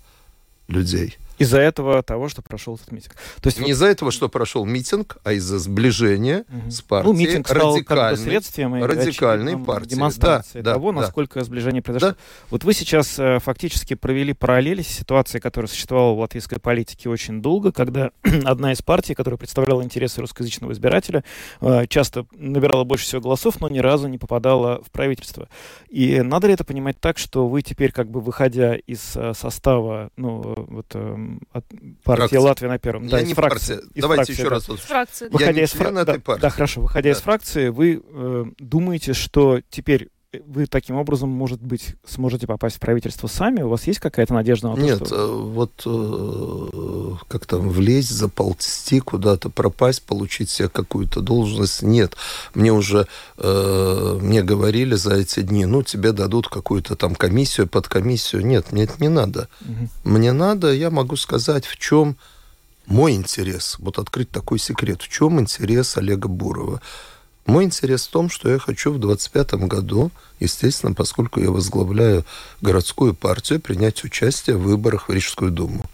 [0.69, 1.19] людей.
[1.39, 3.15] Из-за этого того, что прошел этот митинг.
[3.41, 6.71] То есть, не из-за этого, что прошел митинг, а из-за сближения угу.
[6.71, 7.13] с партией.
[7.13, 9.89] Ну, митинг стал радикальной, как бы следствием и радикальной партии.
[9.89, 11.45] демонстрации да, того, да, насколько да.
[11.45, 12.11] сближение произошло.
[12.11, 12.17] Да.
[12.51, 17.41] Вот вы сейчас э, фактически провели параллели с ситуацией, которая существовала в латвийской политике очень
[17.41, 18.11] долго, когда
[18.45, 21.25] одна из партий, которая представляла интересы русскоязычного избирателя,
[21.61, 25.49] э, часто набирала больше всего голосов, но ни разу не попадала в правительство.
[25.89, 30.11] И надо ли это понимать так, что вы теперь, как бы выходя из э, состава,
[30.17, 31.17] ну, вот, э,
[31.53, 32.37] от партии фракции.
[32.37, 33.05] Латвия на первом.
[33.05, 33.75] Я да, не из фракции.
[33.75, 33.91] Партия.
[33.95, 34.51] Из Давайте фракции, еще да.
[34.51, 34.69] раз.
[34.69, 34.81] Вот.
[34.81, 35.29] Фракции.
[35.29, 36.05] Выходя из фра...
[36.05, 36.81] да, да, хорошо.
[36.83, 37.17] Выходя да.
[37.17, 40.09] из фракции, вы э, думаете, что теперь
[40.47, 43.63] вы таким образом, может быть, сможете попасть в правительство сами?
[43.63, 45.15] У вас есть какая-то надежда на то, Нет, что...
[45.15, 51.81] Э, вот э, как там влезть, заползти куда-то, пропасть, получить себе какую-то должность.
[51.81, 52.15] Нет.
[52.53, 53.07] Мне уже,
[53.39, 58.45] э, мне говорили за эти дни, ну, тебе дадут какую-то там комиссию, под комиссию.
[58.45, 59.49] Нет, мне это не надо.
[59.63, 60.11] Угу.
[60.11, 62.19] Мне надо, я могу сказать, в чем
[62.85, 63.77] мой интерес.
[63.79, 65.01] Вот открыть такой секрет.
[65.01, 66.83] В чем интерес Олега Бурова?
[67.49, 72.27] Мой интерес в том, что я хочу в 2025 году, естественно, поскольку я возглавляю
[72.61, 75.87] городскую партию, принять участие в выборах в Рижскую думу.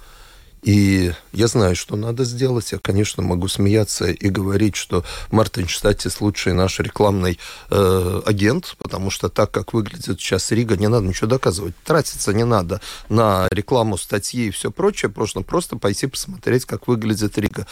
[0.64, 2.72] И я знаю, что надо сделать.
[2.72, 7.38] Я, конечно, могу смеяться и говорить, что Мартин Штатис лучший наш рекламный
[7.70, 11.74] э, агент, потому что так, как выглядит сейчас Рига, не надо ничего доказывать.
[11.84, 15.08] Тратиться не надо на рекламу, статьи и все прочее.
[15.08, 17.68] Просто, просто пойти посмотреть, как выглядит Рига.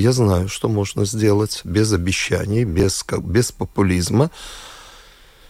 [0.00, 4.30] Я знаю, что можно сделать без обещаний, без, как, без популизма.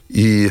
[0.08, 0.50] И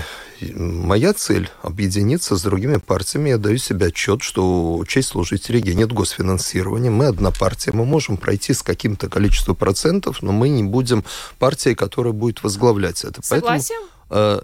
[0.56, 3.32] моя цель– объединиться с другими партиями.
[3.32, 6.89] Я даю себе отчет, что честь служить Риге нет госфинансирования.
[6.89, 11.04] Мы одна партия, мы можем пройти с каким-то количеством процентов, но мы не будем
[11.38, 13.22] партией, которая будет возглавлять это.
[13.22, 13.76] Согласен?
[14.08, 14.41] Поэтому, э,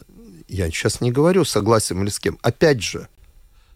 [0.49, 2.37] я сейчас не говорю, согласен или с кем.
[2.41, 3.07] Опять же,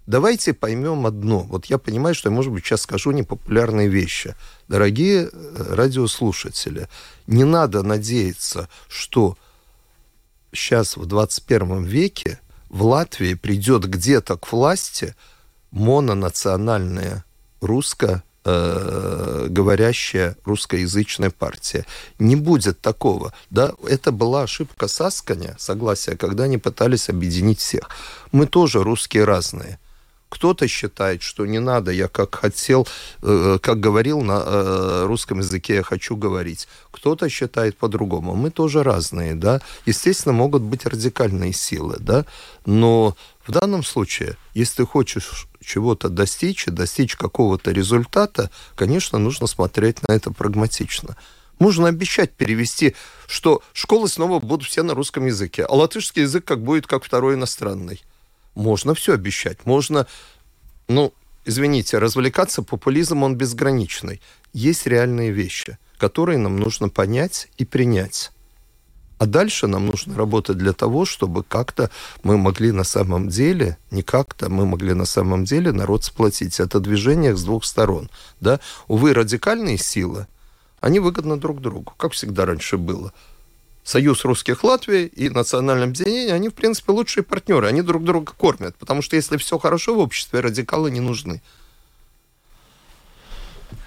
[0.10, 1.40] давайте поймем одно.
[1.40, 4.36] Вот я понимаю, что я, может быть, сейчас скажу непопулярные вещи.
[4.68, 6.88] Дорогие э, радиослушатели,
[7.28, 9.38] не надо надеяться, что
[10.52, 12.40] сейчас в 21 веке
[12.70, 15.16] в Латвии придет где-то к власти
[15.70, 17.24] мононациональная
[17.62, 21.86] русско э, говорящая русскоязычная партия.
[22.18, 23.32] Не будет такого.
[23.52, 23.74] Да?
[23.88, 27.92] Это была ошибка Сасканя, согласия, когда они пытались объединить всех.
[28.32, 29.78] Мы тоже русские разные.
[30.30, 32.88] Кто-то считает, что не надо, я как хотел,
[33.24, 36.68] э, как говорил на э, русском языке, я хочу говорить.
[36.92, 38.36] Кто-то считает по-другому.
[38.36, 39.60] Мы тоже разные, да.
[39.88, 42.26] Естественно, могут быть радикальные силы, да.
[42.68, 50.08] Но в данном случае, если ты хочешь чего-то достичь, достичь какого-то результата, конечно, нужно смотреть
[50.08, 51.18] на это прагматично.
[51.58, 52.96] Можно обещать перевести,
[53.28, 57.34] что школы снова будут все на русском языке, а латышский язык как будет как второй
[57.34, 58.02] иностранный.
[58.56, 59.66] Можно все обещать.
[59.66, 60.08] Можно,
[60.88, 61.14] ну,
[61.46, 64.22] извините, развлекаться, популизм, он безграничный.
[64.54, 68.32] Есть реальные вещи, которые нам нужно понять и принять.
[69.20, 71.92] А дальше нам нужно работать для того, чтобы как-то
[72.24, 76.62] мы могли на самом деле, не как-то, мы могли на самом деле народ сплотить.
[76.62, 78.10] Это движение с двух сторон.
[78.40, 78.62] Да?
[78.88, 80.28] Увы, радикальные силы,
[80.80, 83.12] они выгодны друг другу, как всегда раньше было.
[83.90, 87.68] Союз русских Латвии и национальное объединение, они, в принципе, лучшие партнеры.
[87.68, 88.76] Они друг друга кормят.
[88.76, 91.42] Потому что если все хорошо в обществе, радикалы не нужны.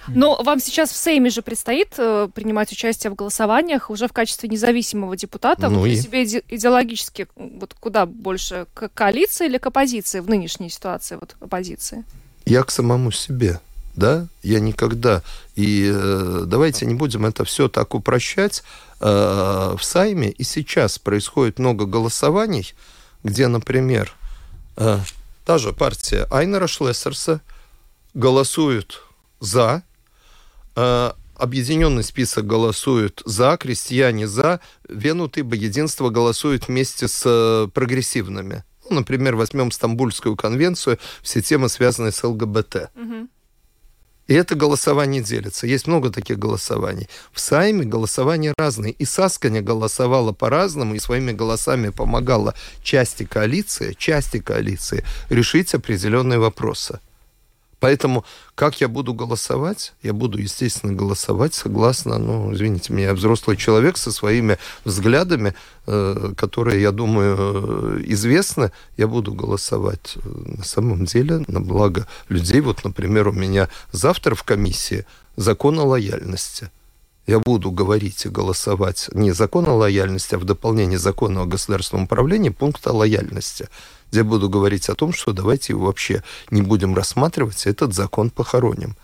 [0.09, 4.49] Но вам сейчас в Сейме же предстоит э, принимать участие в голосованиях уже в качестве
[4.49, 5.69] независимого депутата.
[5.69, 5.95] Ну Вы и...
[5.95, 12.03] себе идеологически вот куда больше, к коалиции или к оппозиции в нынешней ситуации вот оппозиции?
[12.45, 13.61] Я к самому себе
[13.95, 15.21] да, я никогда.
[15.55, 18.63] И э, давайте не будем это все так упрощать.
[19.05, 22.73] Э, в Сайме и сейчас происходит много голосований,
[23.21, 24.13] где, например,
[24.77, 24.99] э,
[25.43, 27.41] та же партия Айнера Шлессерса
[28.13, 29.01] голосует
[29.41, 29.83] за,
[30.77, 38.63] э, объединенный список голосует за, крестьяне за, Венутыба единство голосует вместе с прогрессивными.
[38.89, 42.89] Ну, например, возьмем Стамбульскую конвенцию, все темы, связанные с ЛГБТ.
[42.95, 43.27] Угу.
[44.27, 45.67] И это голосование делится.
[45.67, 47.09] Есть много таких голосований.
[47.31, 48.93] В Сайме голосования разные.
[48.93, 56.99] И Сасканя голосовала по-разному и своими голосами помогала части коалиции, части коалиции решить определенные вопросы.
[57.83, 58.23] Поэтому
[58.55, 59.91] как я буду голосовать?
[60.03, 65.53] Я буду, естественно, голосовать согласно, ну, извините меня, взрослый человек со своими взглядами,
[65.85, 68.71] э, которые, я думаю, известны.
[68.95, 70.29] Я буду голосовать э,
[70.59, 72.61] на самом деле на благо людей.
[72.61, 75.05] Вот, например, у меня завтра в комиссии
[75.35, 76.69] закон о лояльности.
[77.27, 82.05] я буду говорить и голосовать не закон о лояльности, а в дополнение закона о государственном
[82.05, 83.67] управлении пункт о лояльности,
[84.13, 88.95] где буду говорить о том, что давайте вообще не будем рассматривать, этот закон похороним.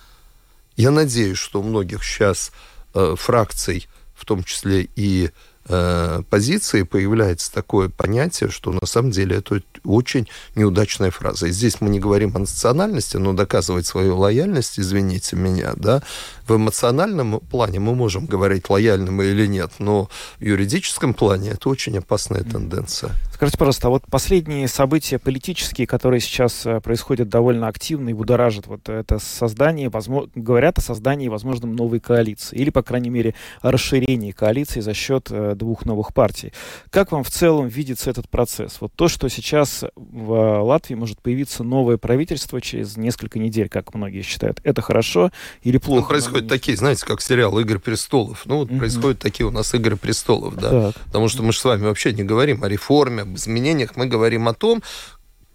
[0.77, 2.51] Я надеюсь, что у многих сейчас
[2.93, 5.31] э, фракций, в том числе и
[5.71, 11.47] Э, позиции появляется такое понятие, что на самом деле это очень неудачная фраза.
[11.47, 16.01] И здесь мы не говорим о национальности, но доказывать свою лояльность, извините меня, да,
[16.47, 20.09] в эмоциональном плане мы можем говорить, лояльны мы или нет, но
[20.39, 23.11] в юридическом плане это очень опасная тенденция.
[23.31, 28.65] Скажите, пожалуйста, а вот последние события политические, которые сейчас э, происходят довольно активно и будоражат,
[28.65, 33.71] вот это создание, возможно, говорят о создании, возможно, новой коалиции, или, по крайней мере, о
[33.71, 36.51] расширении коалиции за счет э, двух новых партий.
[36.89, 38.77] Как вам в целом видится этот процесс?
[38.79, 44.23] Вот то, что сейчас в Латвии может появиться новое правительство через несколько недель, как многие
[44.23, 45.31] считают, это хорошо
[45.61, 46.01] или плохо?
[46.01, 48.43] Ну, происходят такие, знаете, как сериал «Игры престолов».
[48.45, 48.79] Ну, вот mm-hmm.
[48.79, 50.69] происходят такие у нас «Игры престолов», да.
[50.69, 51.03] Так.
[51.05, 54.47] Потому что мы же с вами вообще не говорим о реформе, об изменениях, мы говорим
[54.47, 54.81] о том,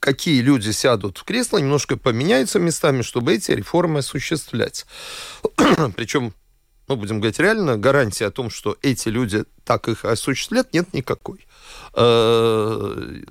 [0.04, 4.84] какие люди сядут в кресло, немножко поменяются местами, чтобы эти реформы осуществлять.
[5.96, 6.34] Причем,
[6.88, 11.46] ну, будем говорить реально, гарантии о том, что эти люди так их осуществлят, нет никакой.
[11.94, 13.22] Э,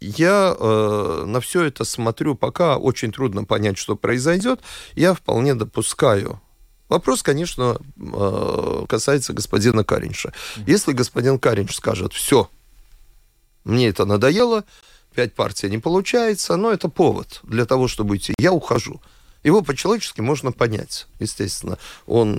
[0.00, 4.60] я э, на все это смотрю, пока очень трудно понять, что произойдет.
[4.94, 6.40] Я вполне допускаю
[6.88, 10.32] Вопрос, конечно, э, касается господина Каринша.
[10.66, 12.50] Если господин Каринш скажет, все,
[13.64, 14.64] мне это надоело,
[15.14, 18.34] пять партий не получается, но это повод для того, чтобы идти.
[18.38, 19.00] Я ухожу.
[19.44, 21.78] Его по-человечески можно понять, естественно.
[22.06, 22.32] Он,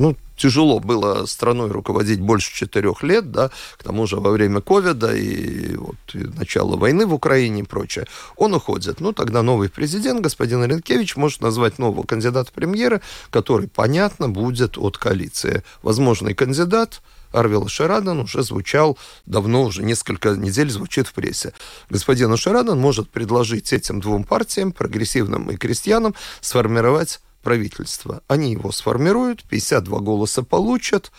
[0.00, 5.14] ну, тяжело было страной руководить больше четырех лет, да, к тому же во время ковида
[5.14, 8.06] и, вот, и начала войны в Украине и прочее.
[8.36, 9.00] Он уходит.
[9.00, 13.00] Ну, тогда новый президент, господин Ренкевич, может назвать нового кандидата премьера,
[13.30, 15.64] который, понятно, будет от коалиции.
[15.82, 17.02] Возможный кандидат–
[17.32, 21.52] Арвила Шарадан уже звучал давно, уже несколько недель звучит в прессе.
[21.88, 28.22] Господин Шарадан может предложить этим двум партиям, прогрессивным и крестьянам, сформировать правительство.
[28.28, 31.12] Они его сформируют, 52 голоса получат.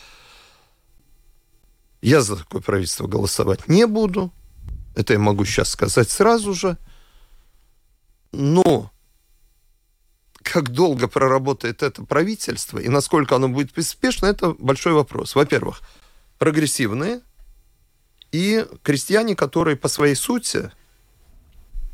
[2.02, 4.32] Я за такое правительство голосовать не буду.
[4.96, 6.78] Это я могу сейчас сказать сразу же.
[8.32, 8.92] Но
[10.42, 15.36] как долго проработает это правительство и насколько оно будет успешно, это большой вопрос.
[15.36, 15.82] Во-первых,
[16.42, 17.22] прогрессивные
[18.32, 20.72] и крестьяне, которые по своей сути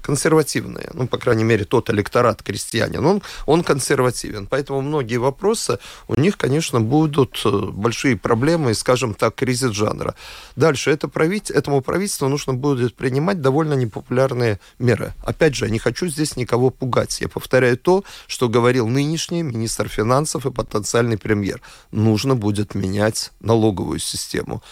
[0.07, 0.89] консервативные.
[0.93, 4.47] Ну, по крайней мере, тот электорат крестьянин, он, он консервативен.
[4.47, 10.15] Поэтому многие вопросы, у них, конечно, будут э, большие проблемы, скажем так, кризис жанра.
[10.55, 15.13] Дальше это править, этому правительству нужно будет принимать довольно непопулярные меры.
[15.25, 17.19] Опять же, я не хочу здесь никого пугать.
[17.19, 21.61] Я повторяю то, что говорил нынешний министр финансов и потенциальный премьер.
[21.91, 24.63] Нужно будет менять налоговую систему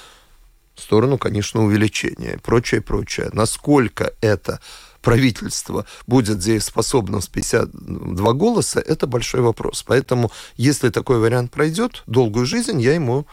[0.76, 3.30] в сторону, конечно, увеличения, прочее, прочее.
[3.34, 4.60] Насколько это
[5.06, 9.84] правительство будет здесь способно с 52 голоса, это большой вопрос.
[9.88, 13.28] Поэтому, если такой вариант пройдет, долгую жизнь я ему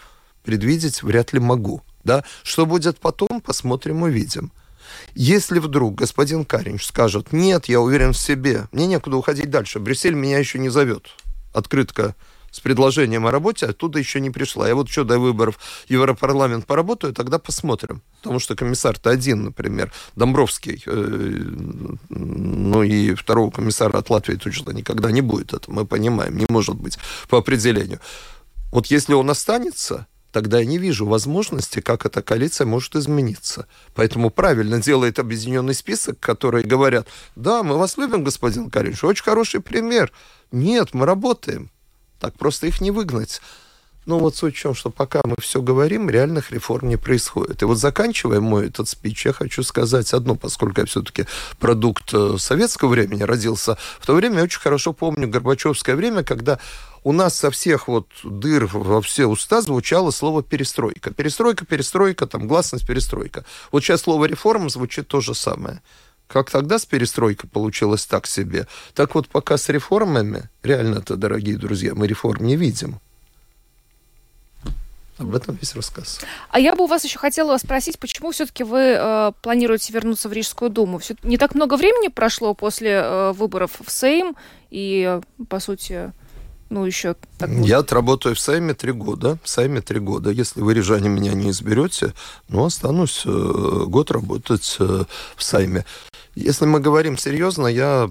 [0.44, 1.82] предвидеть вряд ли могу.
[2.04, 2.24] Да?
[2.42, 4.52] Что будет потом, посмотрим, увидим.
[5.14, 10.14] Если вдруг господин Каринч скажет, нет, я уверен в себе, мне некуда уходить дальше, Брюссель
[10.14, 11.08] меня еще не зовет,
[11.54, 12.14] открытка
[12.52, 14.68] с предложением о работе оттуда еще не пришла.
[14.68, 18.02] Я вот что до выборов Европарламент поработаю, тогда посмотрим.
[18.20, 25.10] Потому что комиссар-то один, например, Домбровский, э, ну и второго комиссара от Латвии точно никогда
[25.10, 25.54] не будет.
[25.54, 26.98] Это мы понимаем, не может быть
[27.28, 28.00] по определению.
[28.70, 33.66] Вот если он останется, тогда я не вижу возможности, как эта коалиция может измениться.
[33.94, 39.60] Поэтому правильно делает объединенный список, которые говорят, да, мы вас любим, господин Каринш, очень хороший
[39.60, 40.12] пример.
[40.50, 41.70] Нет, мы работаем.
[42.22, 43.40] Так просто их не выгнать.
[44.06, 47.62] Ну вот суть в чем, что пока мы все говорим, реальных реформ не происходит.
[47.62, 51.26] И вот заканчивая мой этот спич, я хочу сказать одно, поскольку я все-таки
[51.58, 53.76] продукт э, советского времени родился.
[53.98, 56.60] В то время я очень хорошо помню Горбачевское время, когда
[57.02, 61.12] у нас со всех вот дыр во все уста звучало слово перестройка.
[61.12, 63.44] Перестройка, перестройка, там гласность, перестройка.
[63.72, 65.82] Вот сейчас слово реформа звучит то же самое.
[66.32, 71.94] Как тогда с перестройкой получилось так себе, так вот пока с реформами, реально-то, дорогие друзья,
[71.94, 73.00] мы реформ не видим.
[75.18, 76.20] Об этом весь рассказ.
[76.48, 80.32] А я бы у вас еще хотела спросить, почему все-таки вы э, планируете вернуться в
[80.32, 80.98] Рижскую думу?
[80.98, 84.34] Все, не так много времени прошло после э, выборов в Сейм,
[84.70, 85.20] и,
[85.50, 86.12] по сути,
[86.72, 89.36] ну, еще так Я отработаю в Сайме три года.
[89.44, 90.30] В Сайме три года.
[90.30, 92.14] Если вы, рижане, меня не изберете,
[92.48, 95.04] ну, останусь э, год работать э,
[95.36, 95.84] в Сайме.
[96.34, 98.10] Если мы говорим серьезно, я,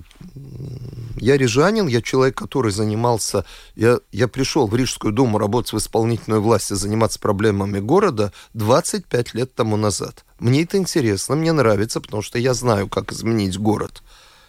[1.18, 3.46] я рижанин, я человек, который занимался...
[3.76, 9.56] Я, я пришел в Рижскую думу работать в исполнительной власти, заниматься проблемами города 25 лет
[9.56, 10.24] тому назад.
[10.40, 14.04] Мне это интересно, мне нравится, потому что я знаю, как изменить город.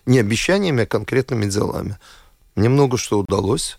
[0.05, 1.97] Не обещаниями, а конкретными делами.
[2.55, 3.79] Мне много что удалось.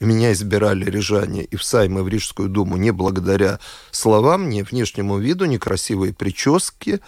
[0.00, 3.60] Меня избирали рижане и в Сайм, и в Рижскую думу не благодаря
[3.90, 7.00] словам, не внешнему виду, не красивой прическе,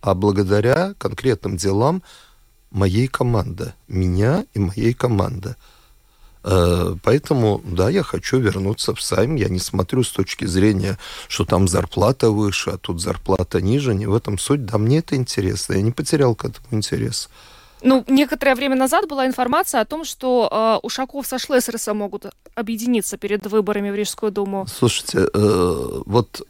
[0.00, 2.02] а благодаря конкретным делам
[2.70, 3.74] моей команды.
[3.88, 5.56] Меня и моей команды.
[6.42, 9.36] Э, поэтому, да, я хочу вернуться в Сайм.
[9.36, 10.98] Я не смотрю с точки зрения,
[11.28, 13.94] что там зарплата выше, а тут зарплата ниже.
[13.94, 14.64] Не в этом суть.
[14.64, 15.74] Да, мне это интересно.
[15.74, 17.28] Я не потерял к этому интерес.
[17.82, 23.16] Ну, некоторое время назад была информация о том, что э, Ушаков со Шлессерсом могут объединиться
[23.16, 24.66] перед выборами в Рижскую думу.
[24.68, 26.46] Слушайте, э, вот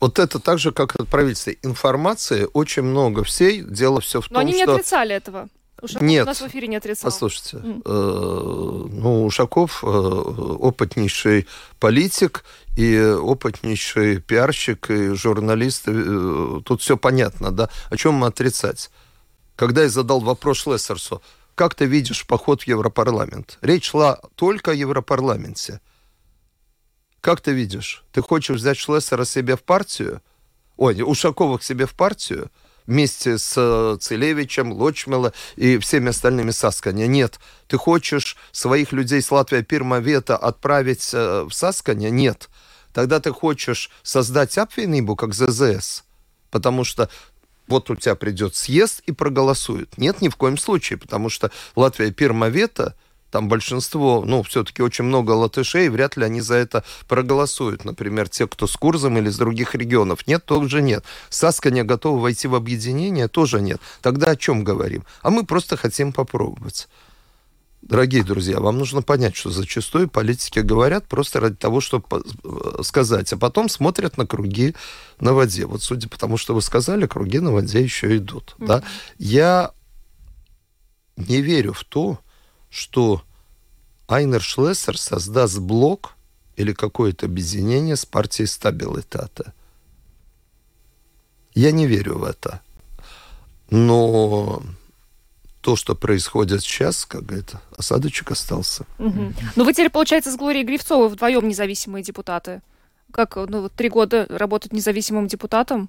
[0.00, 1.52] вот это так же, как от правительства.
[1.62, 3.60] Информации очень много всей.
[3.60, 4.34] Дело все в Но том, что...
[4.34, 5.48] Но они не отрицали этого.
[5.82, 6.24] Ушаков Нет.
[6.24, 7.10] у нас в эфире не отрицал.
[7.10, 7.82] Послушайте, mm.
[7.84, 11.46] э, ну, Ушаков э, опытнейший
[11.78, 12.44] политик
[12.76, 15.84] и опытнейший пиарщик и журналист.
[15.86, 17.70] Э, тут все понятно, да?
[17.88, 18.90] О чем мы отрицать?
[19.56, 21.22] Когда я задал вопрос Шлессерсу,
[21.54, 23.58] как ты видишь поход в Европарламент?
[23.62, 25.80] Речь шла только о Европарламенте.
[27.20, 28.04] Как ты видишь?
[28.12, 30.22] Ты хочешь взять Шлессера себе в партию?
[30.76, 32.50] Ой, Ушакова к себе в партию?
[32.86, 37.06] Вместе с э, Целевичем, Лочмела и всеми остальными Сасканя.
[37.06, 37.38] Нет.
[37.68, 42.08] Ты хочешь своих людей с Латвии Пирмавета отправить э, в Сасканя?
[42.08, 42.48] Нет.
[42.92, 46.04] Тогда ты хочешь создать Апвенибу, как ЗЗС?
[46.50, 47.10] Потому что
[47.68, 49.96] вот у тебя придет съезд и проголосует.
[49.98, 52.96] Нет, ни в коем случае, потому что Латвия Пирмавета–
[53.30, 57.84] там большинство, ну, все-таки очень много латышей, вряд ли они за это проголосуют.
[57.84, 60.26] Например, те, кто с Курзом или с других регионов.
[60.26, 61.04] Нет, тоже нет.
[61.28, 63.80] Сасканя готова войти в объединение, тоже нет.
[64.02, 65.04] Тогда о чем говорим?
[65.22, 66.88] А мы просто хотим попробовать.
[67.82, 73.32] Дорогие друзья, вам нужно понять, что зачастую политики говорят просто ради того, чтобы э, сказать,
[73.32, 74.74] а потом смотрят на круги
[75.18, 75.64] на воде.
[75.64, 78.54] Вот судя по тому, что вы сказали, круги на воде еще идут.
[78.58, 78.66] Mm-hmm.
[78.66, 78.82] Да?
[79.18, 79.70] Я
[81.16, 82.29] не верю в то, что
[84.08, 86.14] Айнер Шлессер создаст блок
[86.56, 89.54] или какое-то объединение с партией Стабилитата.
[91.54, 92.60] Я не верю в это.
[93.70, 94.62] Но
[95.60, 98.84] то, что происходит сейчас, как это, осадочек остался.
[98.98, 99.34] Угу.
[99.56, 102.62] Ну, вы теперь, получается, с Глорией Гривцовой вдвоем независимые депутаты.
[103.12, 105.88] Как, ну, три года работать независимым депутатом?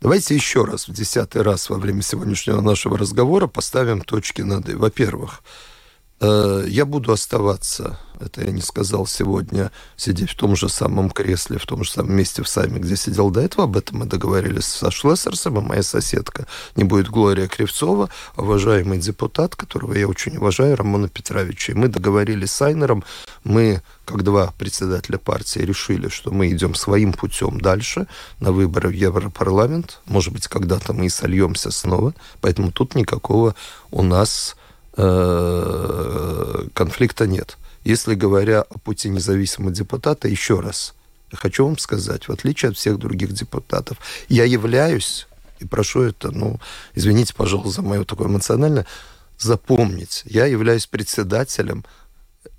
[0.00, 4.74] Давайте еще раз, в десятый раз во время сегодняшнего нашего разговора поставим точки над «и».
[4.74, 5.42] Во-первых,
[6.20, 11.66] я буду оставаться, это я не сказал сегодня, сидеть в том же самом кресле, в
[11.66, 13.64] том же самом месте в Сами, где сидел до этого.
[13.64, 16.46] Об этом мы договорились со Шлессерсом, а моя соседка
[16.76, 21.72] не будет Глория Кривцова, уважаемый депутат, которого я очень уважаю, Рамона Петровича.
[21.72, 23.04] И мы договорились с Айнером,
[23.42, 28.06] мы как два председателя партии решили, что мы идем своим путем дальше
[28.40, 30.00] на выборы в Европарламент.
[30.06, 32.14] Может быть, когда-то мы и сольемся снова.
[32.40, 33.54] Поэтому тут никакого
[33.90, 34.59] у нас э,
[36.74, 37.56] конфликта нет.
[37.84, 40.94] Если говоря о пути независимого депутата, еще раз,
[41.32, 43.98] хочу вам сказать, в отличие от всех других депутатов,
[44.28, 45.26] я являюсь,
[45.60, 46.60] и прошу это, ну,
[46.94, 48.86] извините, пожалуйста, за мое такое эмоциональное,
[49.38, 51.84] запомнить, я являюсь председателем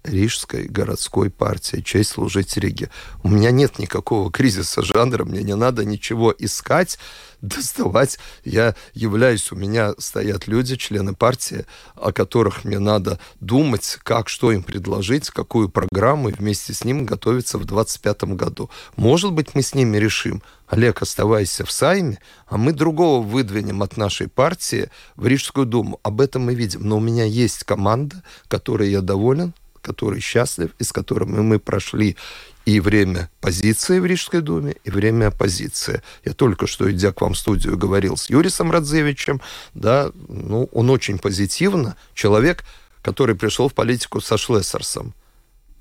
[0.04, 2.90] Рижской городской партии «Честь служить Риге».
[3.24, 6.98] У меня нет никакого кризиса жанра, мне не надо ничего искать,
[7.42, 8.20] доставать.
[8.44, 14.52] Я являюсь, у меня стоят люди, члены партии, о которых мне надо думать, как, что
[14.52, 18.70] им предложить, какую программу, и вместе с ним готовиться в 2025 году.
[18.96, 23.98] Может быть, мы с ними решим, Олег, оставайся в Сайме, а мы другого выдвинем от
[23.98, 26.00] нашей партии в Рижскую думу.
[26.02, 26.88] Об этом мы видим.
[26.88, 32.18] Но у меня есть команда, которой я доволен, который счастлив и с которым мы прошли
[32.66, 36.02] и время позиции в Рижской думе, и время оппозиции.
[36.24, 39.42] Я только что, идя к вам в студию, говорил с Юрисом Радзевичем,
[39.74, 42.64] да, ну, он очень позитивно, человек,
[43.02, 45.14] который пришел в политику со Шлессерсом,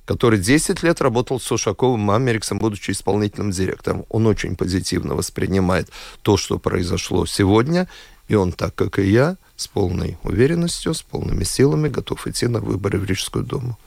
[0.07, 4.07] который 10 лет работал с Ушаковым Америксом, будучи исполнительным директором.
[4.09, 5.91] Он очень позитивно воспринимает
[6.23, 7.89] то, что произошло сегодня,
[8.29, 12.61] и он, так как и я, с полной уверенностью, с полными силами готов идти на
[12.61, 13.79] выборы в Рижскую думу.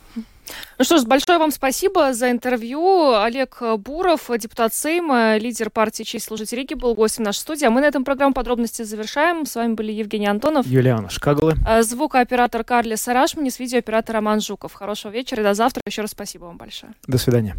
[0.77, 3.13] Ну что ж, большое вам спасибо за интервью.
[3.13, 7.65] Олег Буров, депутат Сейма, лидер партии «Честь служить Риги», был гостем нашей студии.
[7.65, 9.45] А мы на этом программу подробности завершаем.
[9.45, 10.65] С вами были Евгений Антонов.
[10.65, 11.55] Юлиана Шкагала.
[11.65, 14.73] А, звукооператор Карли Сарашманис, видеооператор Роман Жуков.
[14.73, 15.81] Хорошего вечера и до завтра.
[15.85, 16.93] Еще раз спасибо вам большое.
[17.07, 17.55] До свидания.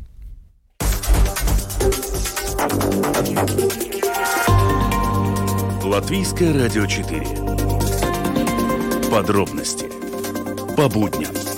[5.85, 7.21] Латвийское радио 4.
[9.11, 9.87] Подробности
[10.77, 11.54] по будням.